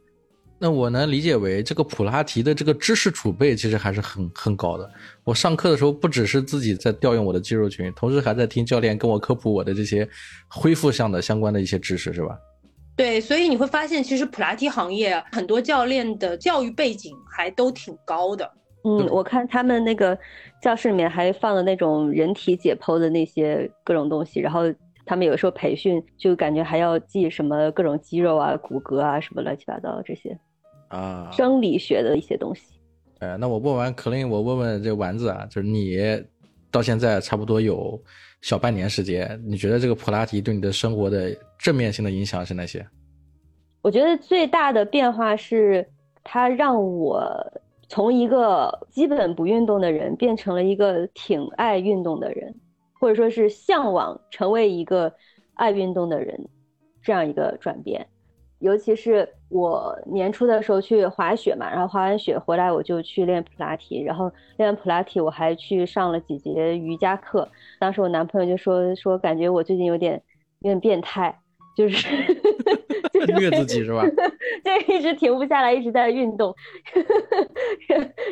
[0.63, 4.89] 那我能理解为这个普拉提的这个知识储备其实还是很很高的。
[5.25, 10.07] 我上课的时候不只是自己在调用我的肌肉群，同时还在听教练跟我科普我的这些
[10.49, 12.39] 恢复项的相关的一些知识，是吧？
[12.95, 18.45] 对，所以你会发现，其实普拉提行业很多教练的教育背景还都挺高的。
[18.85, 20.19] 嗯，我看他们那个
[20.63, 24.65] 教室里面还放了那种人体解剖的那些各种东西，然后
[25.07, 30.39] 他们有时候培训就感觉还要记什么各种肌肉啊、骨骼啊什么乱七八糟这些。
[30.91, 32.63] 啊，生理学的一些东西。
[33.21, 35.99] 哎，那我问完可令，我问问这丸子啊，就是你
[36.71, 38.03] 到现在差不多有
[38.41, 42.85] 小半年时间，你觉得这个普拉提对你的生活的正面性的影响是哪些？
[43.83, 45.87] 我觉得最大的变化是，
[46.25, 47.23] 它让我
[47.89, 52.55] 从一个基本不运动的人变成了一个挺爱运动的人，
[52.99, 55.13] 或者说是向往成为一个
[55.55, 56.49] 爱运动的人，
[57.03, 58.09] 这样一个转变，
[58.59, 59.29] 尤其是。
[59.51, 67.49] 我年初的时候去滑雪嘛，然后滑完雪回来我就去练普拉提，然后练完普拉提我还去上了几节瑜伽课。
[67.79, 70.23] 当时我男朋友就说说感觉我最近有点
[70.61, 71.41] 有点变态。
[73.13, 74.05] 就是虐自己是吧？
[74.65, 76.55] 就一直停不下来，一直在运动。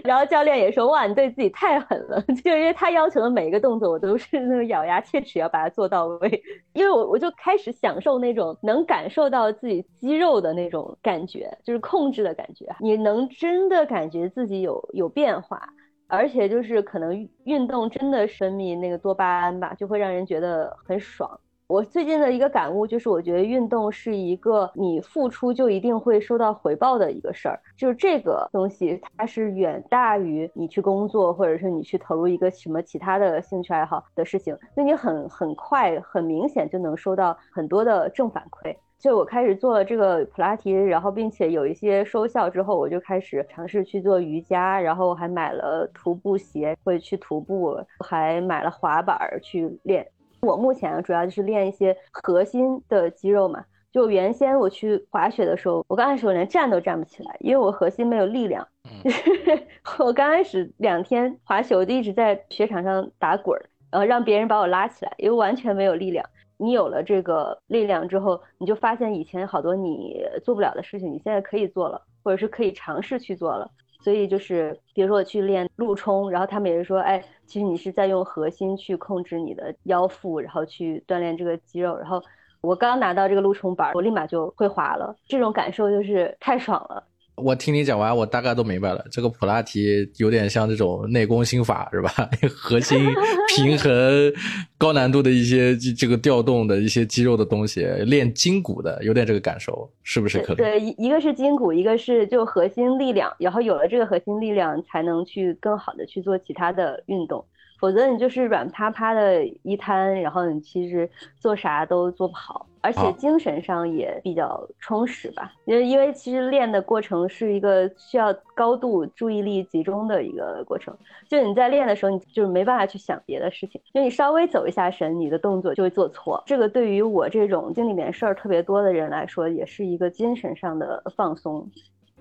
[0.04, 2.20] 然后教练也说：“哇，你对自己太狠了。
[2.42, 6.42] ”就因为他要求的每一个动作，我都是那种咬牙切齿要把它做到位。
[6.72, 12.66] 因为我我就开始享受那种能感受到自己肌肉的那种感觉，就是控制的感觉。
[12.80, 15.60] 你能真的感觉自己有有变化，
[16.06, 21.38] 而且就是可能运动真的分泌那个多巴胺吧，就会让人觉得很爽。
[21.68, 27.60] 我最近的一个感悟就是，我觉得运动是一个你付出就一定会收到回报的一个事儿。
[27.76, 34.56] 就是这个东西，它是远大于你去工作，或者是你去投入一个什么其他的兴趣爱好的事情。
[34.74, 38.74] 那你很很快、很明显就能收到很多的正反馈。
[38.98, 50.08] 就我开始做了这个普拉提，然后并且有一些收效之后，我就开始尝试去做瑜伽，然后还买了徒步鞋，会去徒步，还买了滑板去练。
[50.40, 53.64] 我目前主要就是练一些核心的肌肉嘛。
[53.90, 58.66] 就原先我去滑雪的时候，我刚开始我连站都站不起来，因为我核心没有力量。
[59.02, 59.66] 就 是
[59.98, 66.24] 我刚开始两天滑雪，我就一直在雪场上打滚儿，然后让别人把我拉起来，因为完全没有力量。
[66.58, 73.70] 你有了这个力量之后，你就发现以前好多你做不了的事情，你现在可以做了，或者是可以尝试去做了。
[74.00, 81.96] 所以就是，比如说我去练陆冲，然后他们也是说，哎，其实你是在用核心去控制你的腰腹，然后去锻炼这个肌肉。
[81.98, 82.22] 然后
[82.60, 87.04] 我刚拿到这个陆冲板，我立马就会滑了，这种感受就是太爽了。
[87.42, 89.04] 我听你讲完，我大概都明白了。
[89.10, 92.10] 这个普拉提有点像这种内功心法，是吧？
[92.54, 93.06] 核心
[93.54, 94.32] 平衡、
[94.76, 100.40] 高难度的一些这个调动的一些肌肉的东西，练筋骨的，有点这个感受，是不是？
[100.40, 107.44] 可对，一一个是筋骨，一个是就核心力量，然后有了这个核心力量，才能去更好的去做其他的运动。
[107.78, 111.08] 否则你就是软趴趴的一摊，然后你其实
[111.38, 115.52] 做啥都做不好，而且精神上也比较充实吧。
[115.64, 120.96] 因为因为其实练的过程是一个需要高度注意力集中的一个过程，
[121.28, 126.42] 就你在练的时候，你就是没办法去想别的事情，就你稍微走一下神，你的动作就会做错。
[126.46, 131.70] 这个对于我这种心里面事儿特别多的人来说，也是一个精神上的放松。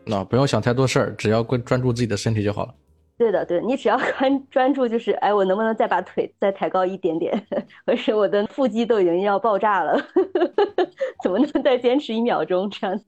[0.06, 2.74] 那不用想太多事儿，只要关专注自己的身体就好了。
[3.18, 7.48] 对的，对你只要 专专注，就是哎，我能不能再把腿再抬高一点点？
[7.86, 10.00] 而且我的腹肌都已经要爆炸了，
[11.24, 13.00] 怎么能再坚持一秒钟这样？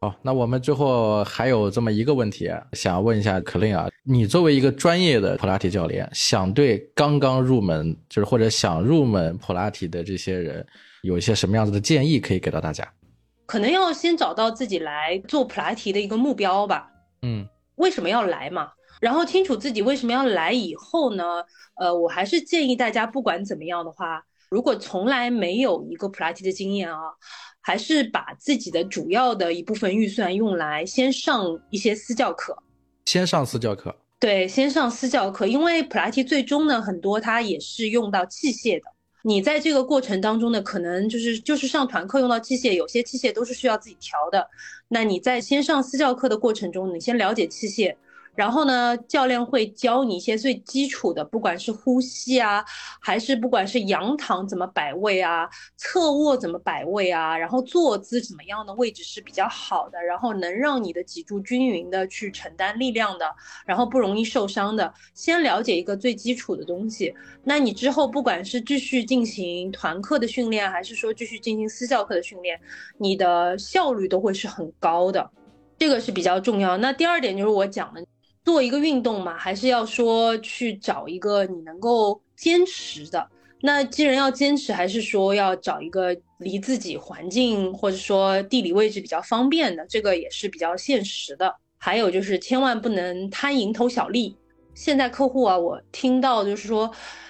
[0.00, 10.64] 好，那我们最后还有这么一个问题，想问一下可令啊，你作为一个专业的普拉提教练，想对刚刚入门，就是或者想入门普拉提的这些人，
[11.02, 12.86] 有一些什么样子的建议可以给到大家？
[13.46, 16.88] 可能要先找到自己来做普拉提的一个目标吧。
[17.22, 17.46] 嗯，
[17.76, 18.68] 为什么要来嘛？
[19.00, 21.24] 然后清楚自己为什么要来以后呢？
[21.74, 26.98] 呃，我还是建议大家，不管怎么样的话，如果从来没有一个普拉提的经验啊，
[27.60, 32.56] 还是把自己的主要的一部分预算用来先上一些私教课。
[33.04, 33.94] 先上私教课。
[34.18, 38.84] 对，先上私教课，因为普拉提最终呢，很多它也是用到器械的。
[39.22, 44.48] 你在这个过程当中呢，可能就是就是上团课用到器械，有些器械都是需要自己调的。
[44.88, 47.94] 那你在先上私教课的过程中，你先了解器械。
[48.36, 52.64] 然后呢，教练会教你一些最基础的，不管是呼吸啊，
[53.00, 63.24] 还是不管是仰躺怎么摆位啊，侧卧怎么摆位啊，然后坐姿怎么样的位置是比较好的，然后能让你的脊柱均匀的去承担力量的，
[63.64, 64.92] 然后不容易受伤的。
[65.14, 72.60] 先了解一个最基础的东西，那你之后不管是继续进行团课的训练，还是说继续进行私教课的训练，
[72.98, 75.30] 你的效率都会是很高的，
[75.78, 76.76] 这个是比较重要。
[76.76, 78.04] 那第二点就是我讲的。
[78.46, 83.28] 做一个运动嘛，还是要说去找一个你能够坚持的。
[83.60, 91.52] 那既然要坚持，还是说要找一个离自己环境或者说地理位置比较方便的，这个也是比较现实的。
[91.76, 94.36] 还有就是千万不能贪蝇头小利。
[94.74, 96.88] 现在客户啊，我听到就是说，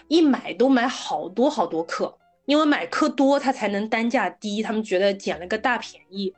[0.09, 2.14] 一买都买好多好多课，
[2.45, 6.31] 因为买课多，他才能单价低，他们觉得捡了个大便宜。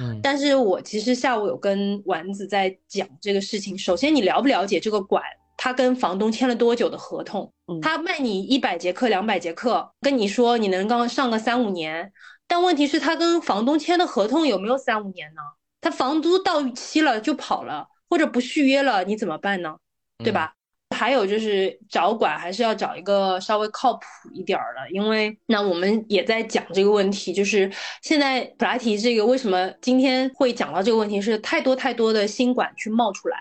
[0.00, 3.76] 嗯，但是我其实下午有跟丸子在讲这个事情。
[3.76, 5.22] 首先，你了不了解这个馆，
[5.56, 7.52] 他跟房东签了多久的合同？
[7.82, 12.12] 他卖你一百节课、两百节课，跟你说你能刚上个三五年，
[12.46, 15.40] 但问题是，他跟房东签的合同有没有三五年呢？
[15.80, 19.76] 他房租到期了就跑了，或者不续约了，你怎么办呢？
[20.18, 20.54] 对吧？
[20.94, 24.00] 还有就是找馆还是要找一个稍微靠谱
[24.32, 27.70] 一点儿的，因为那我们也在讲这个问题，就是
[28.02, 33.36] 现在普拉提这个为什么今天会讲到这个问题，是太多太多的新馆去冒出来。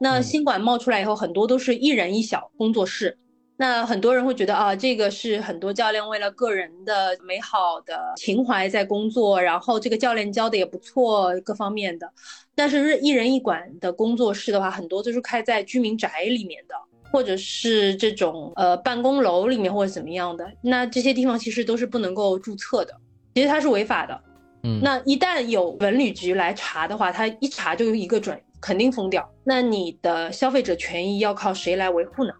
[0.00, 3.16] 那新馆冒出来以后，很多都是一人一小工作室。
[3.60, 12.08] 那很多人会觉得啊，这个是很多教练为了个人的美好的情怀在工作，然后这个教练教的也不错，各方面的。
[12.54, 16.74] 但是一人一馆的工作室的话，很多都是开在居民宅里面的。
[17.10, 22.94] 或者是这种呃办公楼里面或者怎么样的，那这些地方其实都是不能够注册的，
[23.34, 24.20] 其实它是违法的。
[24.64, 29.28] 嗯，那一旦有文旅局来查的话，他一查就一个准，肯定封掉。
[29.44, 32.32] 那你的消费者权益要靠谁来维护呢？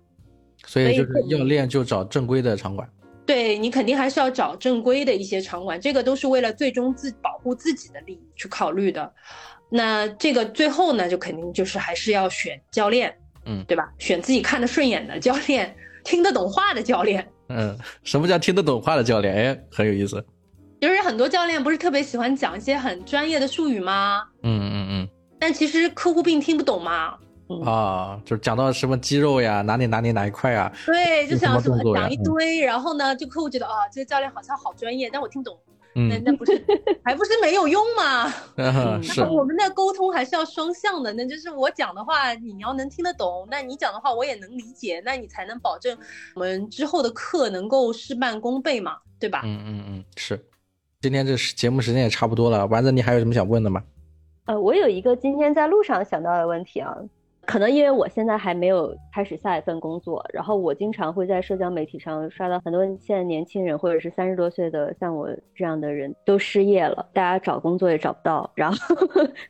[0.66, 2.88] 所以就是要练就找正规的场馆。
[3.24, 9.12] 对你肯定还是要找正规的一些场馆，这个都是为了最终自保护自己的利益去考虑的。
[9.70, 13.14] 那这个最后呢，就肯定就是还是要选教练。
[13.48, 13.88] 嗯，对吧？
[13.98, 15.74] 选自己看得顺眼的教练，
[16.04, 17.26] 听得懂话的教练。
[17.48, 19.34] 嗯，什么叫听得懂话的教练？
[19.34, 20.24] 哎，很有意思。
[20.80, 24.22] 就是很多教练不是特别喜欢讲一些很专业的术语吗？
[24.42, 25.08] 嗯嗯嗯。
[25.40, 27.14] 但其实客户并听不懂嘛。
[27.64, 30.70] 啊，就是讲到什么肌肉呀，哪里哪里哪一块啊？
[30.84, 35.48] 对，就想什么讲一堆，然后呢，就客户觉得啊，这个教练好像好专业，但我听不
[35.98, 36.08] 懂。
[36.08, 36.52] 那那不是
[37.02, 38.28] 还不是没有用吗？
[39.02, 45.96] 是我们的沟通还是要双向的，那就是我讲的话你要能听得懂，那你讲的话我也能理解，那你才能保证
[46.34, 49.42] 我们之后的课能够事半功倍嘛，对吧？
[49.44, 50.38] 嗯嗯嗯，是。
[51.00, 53.82] 今天这节目时间也差不多了，丸子你还有什么想问的吗？
[54.46, 56.96] 呃，我有一个今天在路上想到的问题啊。
[57.48, 68.50] 可能因为我现在还没有开始下一份工作，然后我经常会在社交媒体上刷到很多现在年轻人或者是三十多岁的像我这样的人都失业了，大家找工作也找不到。
[68.54, 68.96] 然后，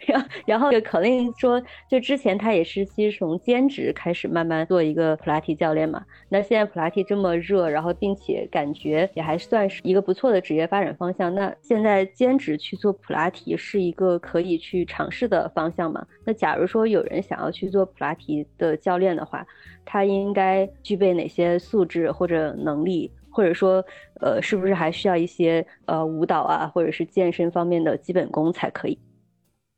[0.07, 6.01] 然后，然后可令说，就之前他也是其实从兼职开始慢慢做一个普拉提教练嘛。
[6.28, 11.34] 那现在普拉提这么热，然后并且感觉也还算是一个不错的职业发展方向。
[11.34, 16.07] 那现在兼职去做普拉提是一个可以去尝试的方向吗？
[16.24, 19.47] 那假如说有人想要去做，普拉提的教练的话，
[19.84, 23.84] 他应该具备哪些素质或者能力，或者说，
[24.20, 28.99] 呃，是不是还需要一些呃舞蹈啊，或者是健身方面的基本功才可以？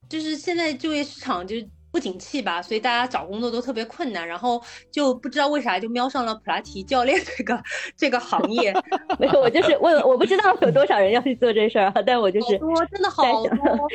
[0.09, 1.55] 就是现在就业市场就
[1.93, 7.61] 不景气吧，所以大家找工作都特别困难，然后就不知道为啥就瞄上了普拉提教练这个
[7.97, 8.73] 这个行业。
[9.19, 13.89] 没有，我就是问，我不知道有多少人要去做这事儿，但我就是多，真的好多。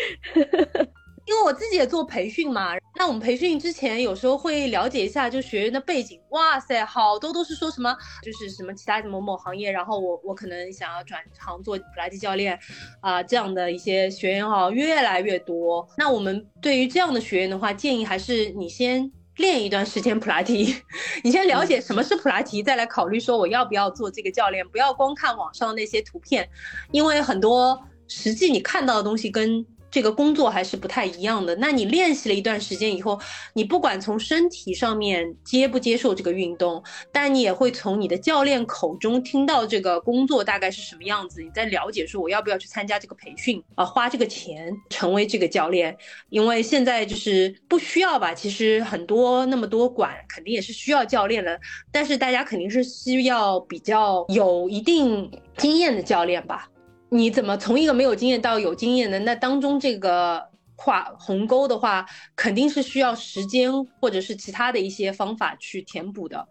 [1.26, 12.57] 因为我自己也做培训嘛，那我们培训之前有时候会了解一下就学员的背景，哇塞，好多都是说什么就是什么其他某某行业，然后我我可能想要转行做普拉提教练，
[13.01, 15.88] 啊，这样的一些学员哈越来越多。
[15.97, 20.76] 那我们对于这样的学员的话，建议还是你先练一段时间普拉提，
[21.23, 26.47] 你先了解什么是普拉提，再来考虑说我要不要做这个教练，不要光看网上那些图片，
[26.91, 29.65] 因为很多实际你看到的东西跟。
[29.95, 31.55] 这个工作还是不太一样的。
[31.55, 33.17] 那你练习了一段时间以后，
[33.53, 36.83] 你不管从身体上面接不接受这个运动，
[37.13, 41.41] 但你也会从你的教练口中听到这个工作大概是什么样子。
[41.41, 45.97] 你在了解说我要不要去参加这个培训啊，花这个钱成为这个教练。
[46.27, 51.57] 因为现在就是不需要吧，其实很多那么多馆肯定也是需要教练的，
[51.89, 56.69] 但是大家肯定是需要比较有一定经验的教练吧。
[57.16, 59.18] 你怎么从一个没有经验到有经验的？
[59.20, 62.05] 那当中这个跨鸿沟的话，
[62.36, 66.45] 肯定是需要时间或者是其他的一些方法去填补的。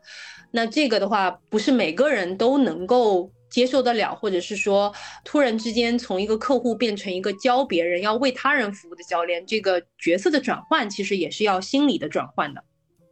[0.50, 4.90] 那这个的话，不是每个人都能够接受得了，或者是说
[5.22, 12.64] 突然之间从一个客户变成一个教别人、要为他人服务的教练，这个角色的转换其实也是要心理的转换的。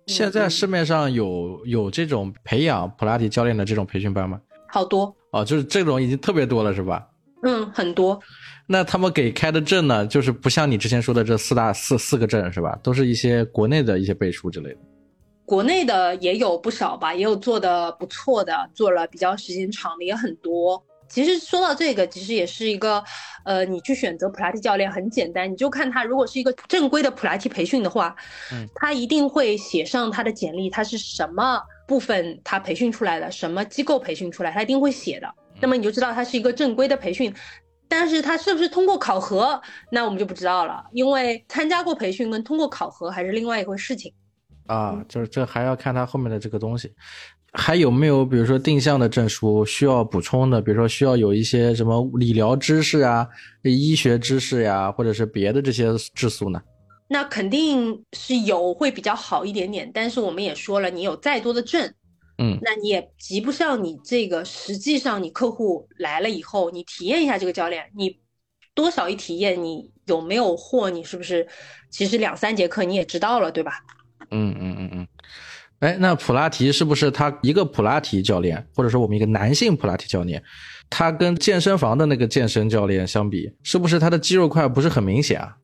[0.06, 4.40] 现在市面上有有这种培养普拉提教练的这种培训班吗？
[4.68, 7.06] 好多哦，就是这种已经特别多了，是吧？
[7.42, 8.18] 嗯，很多。
[8.66, 12.78] 那他们给开的证呢，就是不像你之前说的这四大四四个证是吧？
[12.82, 14.78] 都是一些国内的一些背书之类的。
[15.44, 20.82] 国内的也有不少吧，也有做的不错的，做了比较时间长的也很多。
[21.08, 23.02] 其实说到这个，其实也是一个，
[23.44, 28.16] 呃，你去选择普拉提教练很简单，你就看他如果是一个正规的普拉提培训的话，
[28.50, 35.28] 嗯，他一定会写上他的简历，他是什么部分他培训出来的，什么机构培训出来，他一定会写的。
[35.62, 37.32] 那么你就知道它是一个正规的培训，
[37.88, 39.58] 但是它是不是通过考核，
[39.90, 44.12] 那我们就不知道了，因为参加过培训跟通过考核还是另外一回事情。
[44.66, 46.92] 啊，就是这还要看他后面的这个东西，
[47.52, 53.28] 还有没有比如说定向的证书需要补充的，比如说需要有一些什么理疗知识啊、
[53.62, 56.60] 医学知识呀，或者是别的这些质素呢？
[57.08, 59.90] 那肯定是有会比较好一点点。
[59.92, 61.92] 但是我们也说了，你有再多的证，
[62.42, 68.18] 嗯，那你也及不上你这个实际上你客户来了以后，你体验一下这个教练，你
[68.74, 71.46] 多少一体验，你有没有货，你是不是
[71.88, 73.72] 其实两三节课你也知道了，对吧？
[74.32, 75.08] 嗯嗯嗯嗯。
[75.78, 80.42] 哎，那普拉提是不是他一个普拉提教练，或者说我们一个男性普拉提教练，
[80.90, 85.56] 他跟健身房的那个健身教练相比，是不是他的肌肉块不是很明显啊？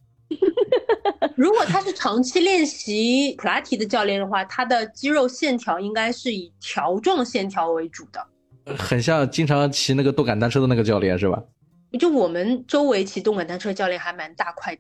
[1.39, 11.41] 如果他是长期练习普拉提的教练的话，他的肌肉线条应该是以条状线条为主的，很像经常骑那个动感单车的那个教练是吧？
[11.97, 14.77] 就我们周围骑动感单车教练还蛮大块。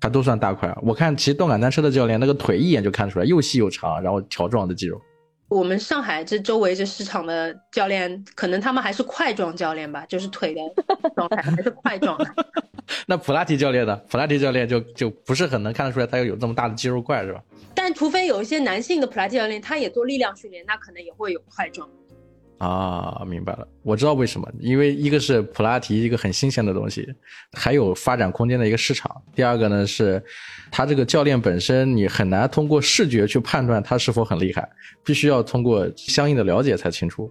[0.00, 0.76] 他都算大块啊！
[0.82, 5.00] 我看骑动感单车的教练，那个腿一眼就看出来，又细又长，然后条状的肌肉。
[5.52, 10.60] 我们上海这周围这市场的教练，可能他们还是块状教练吧，就是腿的
[11.14, 12.26] 状态还是块状的。
[13.06, 13.94] 那普拉提教练呢？
[14.08, 17.42] 普拉提教练就就不是很能看得出来他有这么大的肌肉块，是吧？
[17.74, 21.86] 但除非有一些男性的普拉提教练，他也做力量训练，那可能也会有块状。
[22.62, 27.12] 啊，明白了，我知道为什么，因为一个是普拉提一个很新鲜的东西，
[27.54, 29.20] 还有发展空间的一个市场。
[29.34, 30.22] 第二个呢是，
[30.70, 34.68] 他这个教练本身你很难通过视觉去判断他是否很厉害，
[35.04, 37.28] 必须要通过相应的了解才清楚。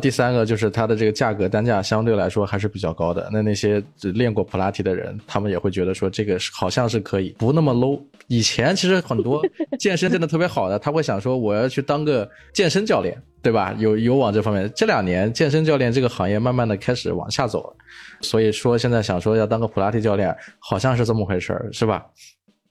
[0.00, 3.30] 第三个就是它的这个价格单价相对来说还是比较高的。
[3.32, 8.02] 那那些只练过普拉提的人，他们也会觉得说这个好像是可以不那么 low。
[8.28, 9.42] 以前其实很多
[9.78, 13.20] 健身真的特别好的，他会想说我要去当个健身教练。
[13.44, 13.76] 对吧？
[13.78, 17.76] 有有往这方面，这两年健身教练这个行业慢慢的开始往下走了，
[18.22, 22.06] 所以说现在想说要当个普拉提教练，好像是这么回事儿，是吧？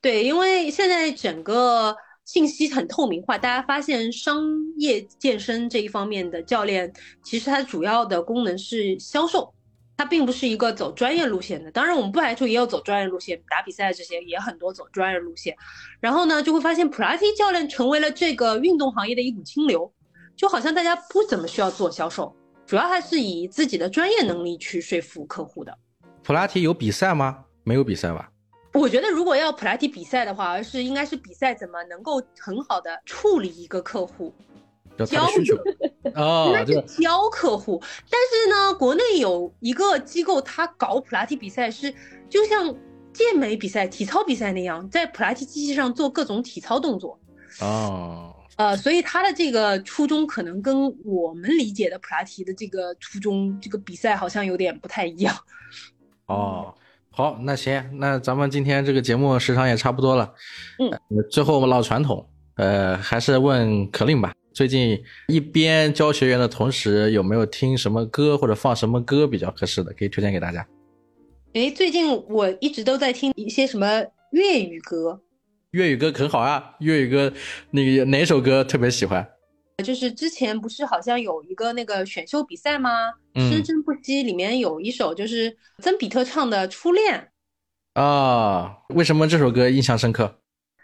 [0.01, 1.95] 对，因为现在整个
[2.25, 4.43] 信息很透明化，大家发现商
[4.77, 6.91] 业健身这一方面的教练，
[7.23, 9.52] 其实它主要的功能是销售，
[9.95, 11.71] 它并不是一个走专业路线的。
[11.71, 15.55] 当然，我们不排除也有走专业路线，打比赛这些也很多走专业路线。
[15.99, 19.91] 然后呢，就会发现普拉提教练成为了这个运动行业的一股清流。
[20.35, 22.35] 就好像大家不怎么需要做销售，
[22.65, 25.77] 主要还是以自己的专业能力去说服客户的。
[26.23, 27.45] 普拉提有比赛吗？
[27.63, 28.31] 没有比赛吧？
[28.73, 34.33] 我觉得如果要普拉提比赛的话，而是应该是比赛怎么能够很好的处理一个客户，
[34.97, 35.55] 教需求
[36.13, 37.81] 啊， 就教客户。
[38.09, 41.93] 但是呢，国内有一个机构，他搞普拉提比赛是
[42.29, 42.73] 就像
[43.11, 47.19] 健美比赛、体操比赛那样，在普拉提机器上做各种体操动作。
[47.61, 48.35] 哦。
[48.55, 55.35] 呃，所以他的这个初衷可能跟我们理解的普拉提的这个初衷，这个比赛好像有点不太一样。
[56.27, 56.71] 哦，
[57.09, 60.31] 好，那行，那咱们今天这个节目时长也差不多了。
[60.77, 60.91] 嗯，
[61.31, 64.31] 最后我们老传统，呃，还是问可令吧。
[64.53, 70.65] 最近一边教学员的同时，有没有听什么歌或者放什么歌比较合适的，可以推荐给大家？
[71.53, 75.19] 哎，最近我一直都在听一些什么粤语歌。
[75.71, 77.33] 粤语歌很好啊，粤语歌
[77.71, 79.27] 那个哪首歌特别喜欢？
[79.83, 82.91] 就是之前不是好像有一个那个选秀比赛吗？
[83.33, 87.31] 生生不息里面有一首就是曾比特唱的《初恋》
[87.99, 88.77] 啊。
[88.89, 90.42] 为什么这首歌印象深刻？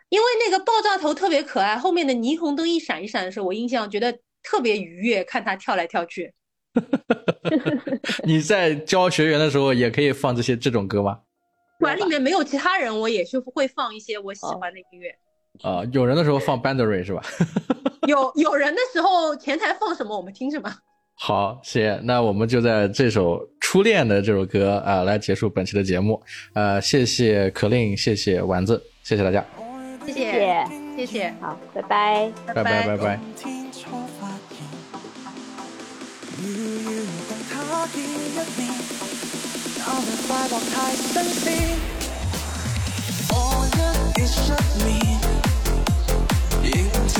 [0.10, 4.12] 因为那个爆炸头特别可爱，后面的霓虹灯一闪一闪的时候，我印象觉得
[4.43, 6.34] 特别愉悦，看他跳来跳去。
[8.26, 11.20] 你在教学员的时候也可以放这些这种歌吗？
[11.80, 15.10] 馆里面没有其他人，我也是会放一些我喜欢的音乐。
[15.62, 17.22] 啊，有人的时候放 Bandery 是吧？
[18.07, 20.74] 有有人的时候，前台放什么我们听什么。
[21.16, 21.99] 好，谢谢。
[22.03, 26.22] 那我们就在这首《初恋》的这首歌啊，来结束本期的节目。
[26.53, 29.45] 呃，谢谢可令，谢谢丸子，谢谢大家。
[30.14, 30.68] 谢谢。
[30.97, 33.20] 谢谢，好，拜拜，拜拜拜拜。
[40.74, 41.47] 太新鲜，
[43.30, 43.34] 我
[43.76, 43.78] 一
[44.20, 44.38] 夜失
[44.84, 44.88] 眠，
[46.64, 46.74] 仍
[47.07, 47.16] 似